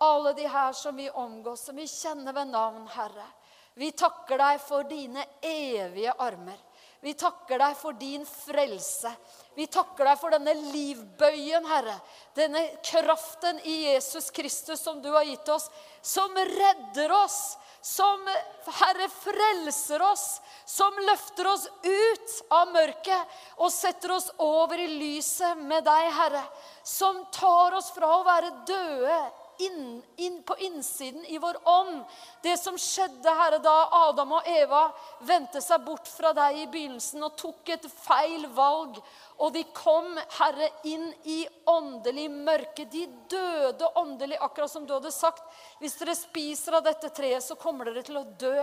[0.00, 3.26] alle de her som vi omgås, som vi kjenner ved navn, Herre.
[3.74, 6.56] Vi takker deg for dine evige armer.
[7.04, 9.12] Vi takker deg for din frelse.
[9.58, 11.96] Vi takker deg for denne livbøyen, Herre.
[12.38, 15.66] Denne kraften i Jesus Kristus som du har gitt oss,
[15.98, 17.56] som redder oss.
[17.82, 18.22] Som,
[18.78, 20.38] Herre, frelser oss.
[20.62, 26.44] Som løfter oss ut av mørket og setter oss over i lyset med deg, Herre.
[26.86, 29.20] Som tar oss fra å være døde
[29.58, 32.04] inn, inn, på innsiden i vår ånd.
[32.42, 33.74] Det som skjedde, Herre, da
[34.08, 34.84] Adam og Eva
[35.26, 39.00] vendte seg bort fra deg i begynnelsen og tok et feil valg.
[39.38, 41.40] Og de kom, Herre, inn i
[41.70, 42.88] åndelig mørke.
[42.90, 45.44] De døde åndelig, akkurat som du hadde sagt.
[45.82, 48.56] Hvis dere spiser av dette treet, så kommer dere til å dø.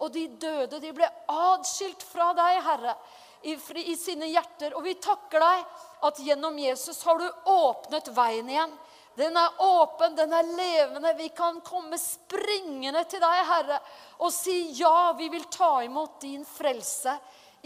[0.00, 2.96] Og de døde, de ble adskilt fra deg, Herre,
[3.42, 4.76] i, sine hjerter.
[4.76, 5.66] Og vi takker deg
[6.08, 8.74] at gjennom Jesus har du åpnet veien igjen.
[9.14, 11.14] Den er åpen, den er levende.
[11.14, 13.78] Vi kan komme springende til deg, Herre,
[14.24, 17.18] og si ja, vi vil ta imot din frelse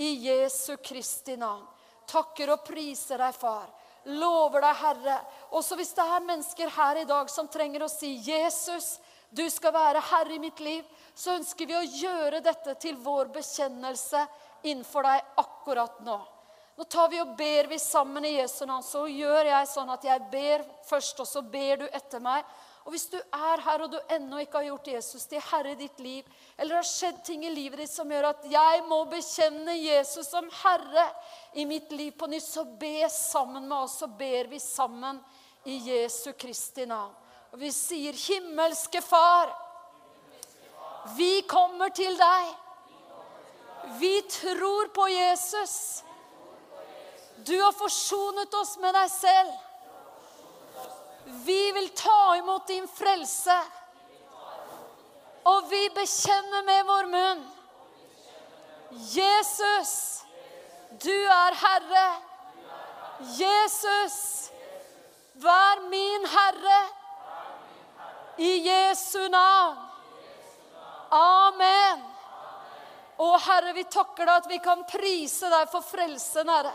[0.02, 1.64] i Jesu Kristi navn.
[2.06, 3.66] Takker og priser deg, far.
[4.18, 5.18] Lover deg, Herre.
[5.58, 8.98] Også hvis det er mennesker her i dag som trenger å si 'Jesus,
[9.30, 13.30] du skal være herre i mitt liv', så ønsker vi å gjøre dette til vår
[13.34, 14.26] bekjennelse
[14.62, 16.18] innenfor deg akkurat nå.
[16.76, 18.84] Nå tar vi og ber vi sammen i Jesu navn.
[18.84, 22.44] Så gjør jeg sånn at jeg ber først, og så ber du etter meg.
[22.86, 25.78] Og hvis du er her og du ennå ikke har gjort Jesus til herre i
[25.80, 29.74] ditt liv, eller har skjedd ting i livet ditt som gjør at jeg må bekjenne
[29.74, 31.08] Jesus som herre
[31.58, 35.18] i mitt liv på nytt, så be sammen med oss, så ber vi sammen
[35.66, 37.10] i Jesu Kristi navn.
[37.50, 39.50] Og vi sier, 'Himmelske Far,
[41.16, 42.54] vi kommer til deg.
[43.98, 46.05] Vi tror på Jesus.'
[47.46, 49.52] Du har forsonet oss med deg selv.
[51.46, 53.58] Vi vil ta imot din frelse.
[55.46, 57.44] Og vi bekjenner med vår munn
[59.12, 60.24] Jesus,
[61.02, 62.06] du er Herre.
[63.36, 64.18] Jesus,
[65.34, 66.78] vær min Herre.
[68.38, 69.78] I Jesu navn.
[71.16, 72.02] Amen.
[73.16, 76.74] Å, Herre, vi takker deg at vi kan prise deg for frelsen, Herre.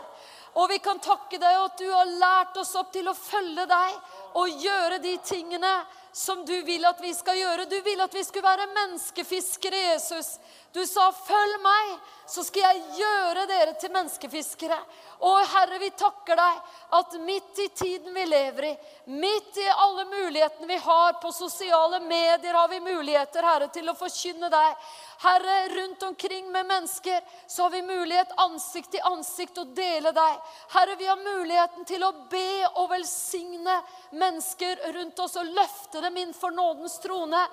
[0.60, 3.94] Og vi kan takke deg at du har lært oss opp til å følge deg
[4.40, 5.70] og gjøre de tingene
[6.12, 7.64] som du vil at vi skal gjøre.
[7.64, 10.36] Du vil at vi skulle være menneskefiskere, Jesus.
[10.72, 14.78] Du sa, 'Følg meg, så skal jeg gjøre dere til menneskefiskere'.
[15.20, 16.60] Og Herre, vi takker deg
[16.98, 18.72] at midt i tiden vi lever i,
[19.06, 23.94] midt i alle mulighetene vi har på sosiale medier, har vi muligheter, Herre, til å
[23.94, 24.88] forkynne deg.
[25.22, 30.40] Herre, rundt omkring med mennesker så har vi mulighet ansikt til ansikt å dele deg.
[30.72, 33.76] Herre, vi har muligheten til å be og velsigne
[34.10, 37.46] mennesker rundt oss og løfte dem inn for nådens trone.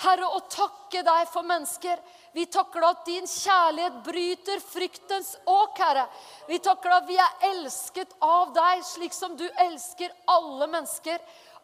[0.00, 1.98] Herre, å takke deg for mennesker.
[2.32, 6.06] Vi takker deg at din kjærlighet bryter fryktens åk, Herre.
[6.46, 11.18] Vi takker deg at vi er elsket av deg, slik som du elsker alle mennesker.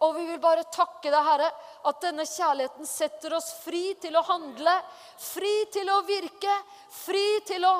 [0.05, 1.53] Og vi vil bare takke deg, Herre,
[1.89, 4.75] at denne kjærligheten setter oss fri til å handle,
[5.23, 6.59] fri til å virke,
[6.93, 7.77] fri til å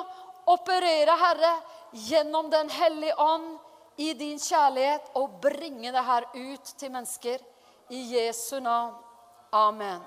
[0.55, 1.53] operere, Herre,
[2.07, 3.57] gjennom Den hellige ånd
[3.97, 7.41] i din kjærlighet og bringe det her ut til mennesker.
[7.89, 8.95] I Jesu navn.
[9.49, 10.01] Amen.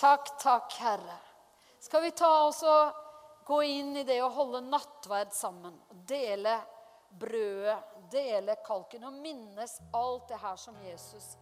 [0.00, 1.18] Takk, takk, Herre.
[1.80, 2.92] Skal vi ta oss og
[3.46, 5.76] gå inn i det å holde nattverd sammen?
[5.90, 6.58] Dele
[7.18, 7.78] brødet,
[8.10, 11.34] dele kalken og minnes alt det her som Jesus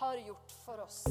[0.00, 1.04] har gjort for oss.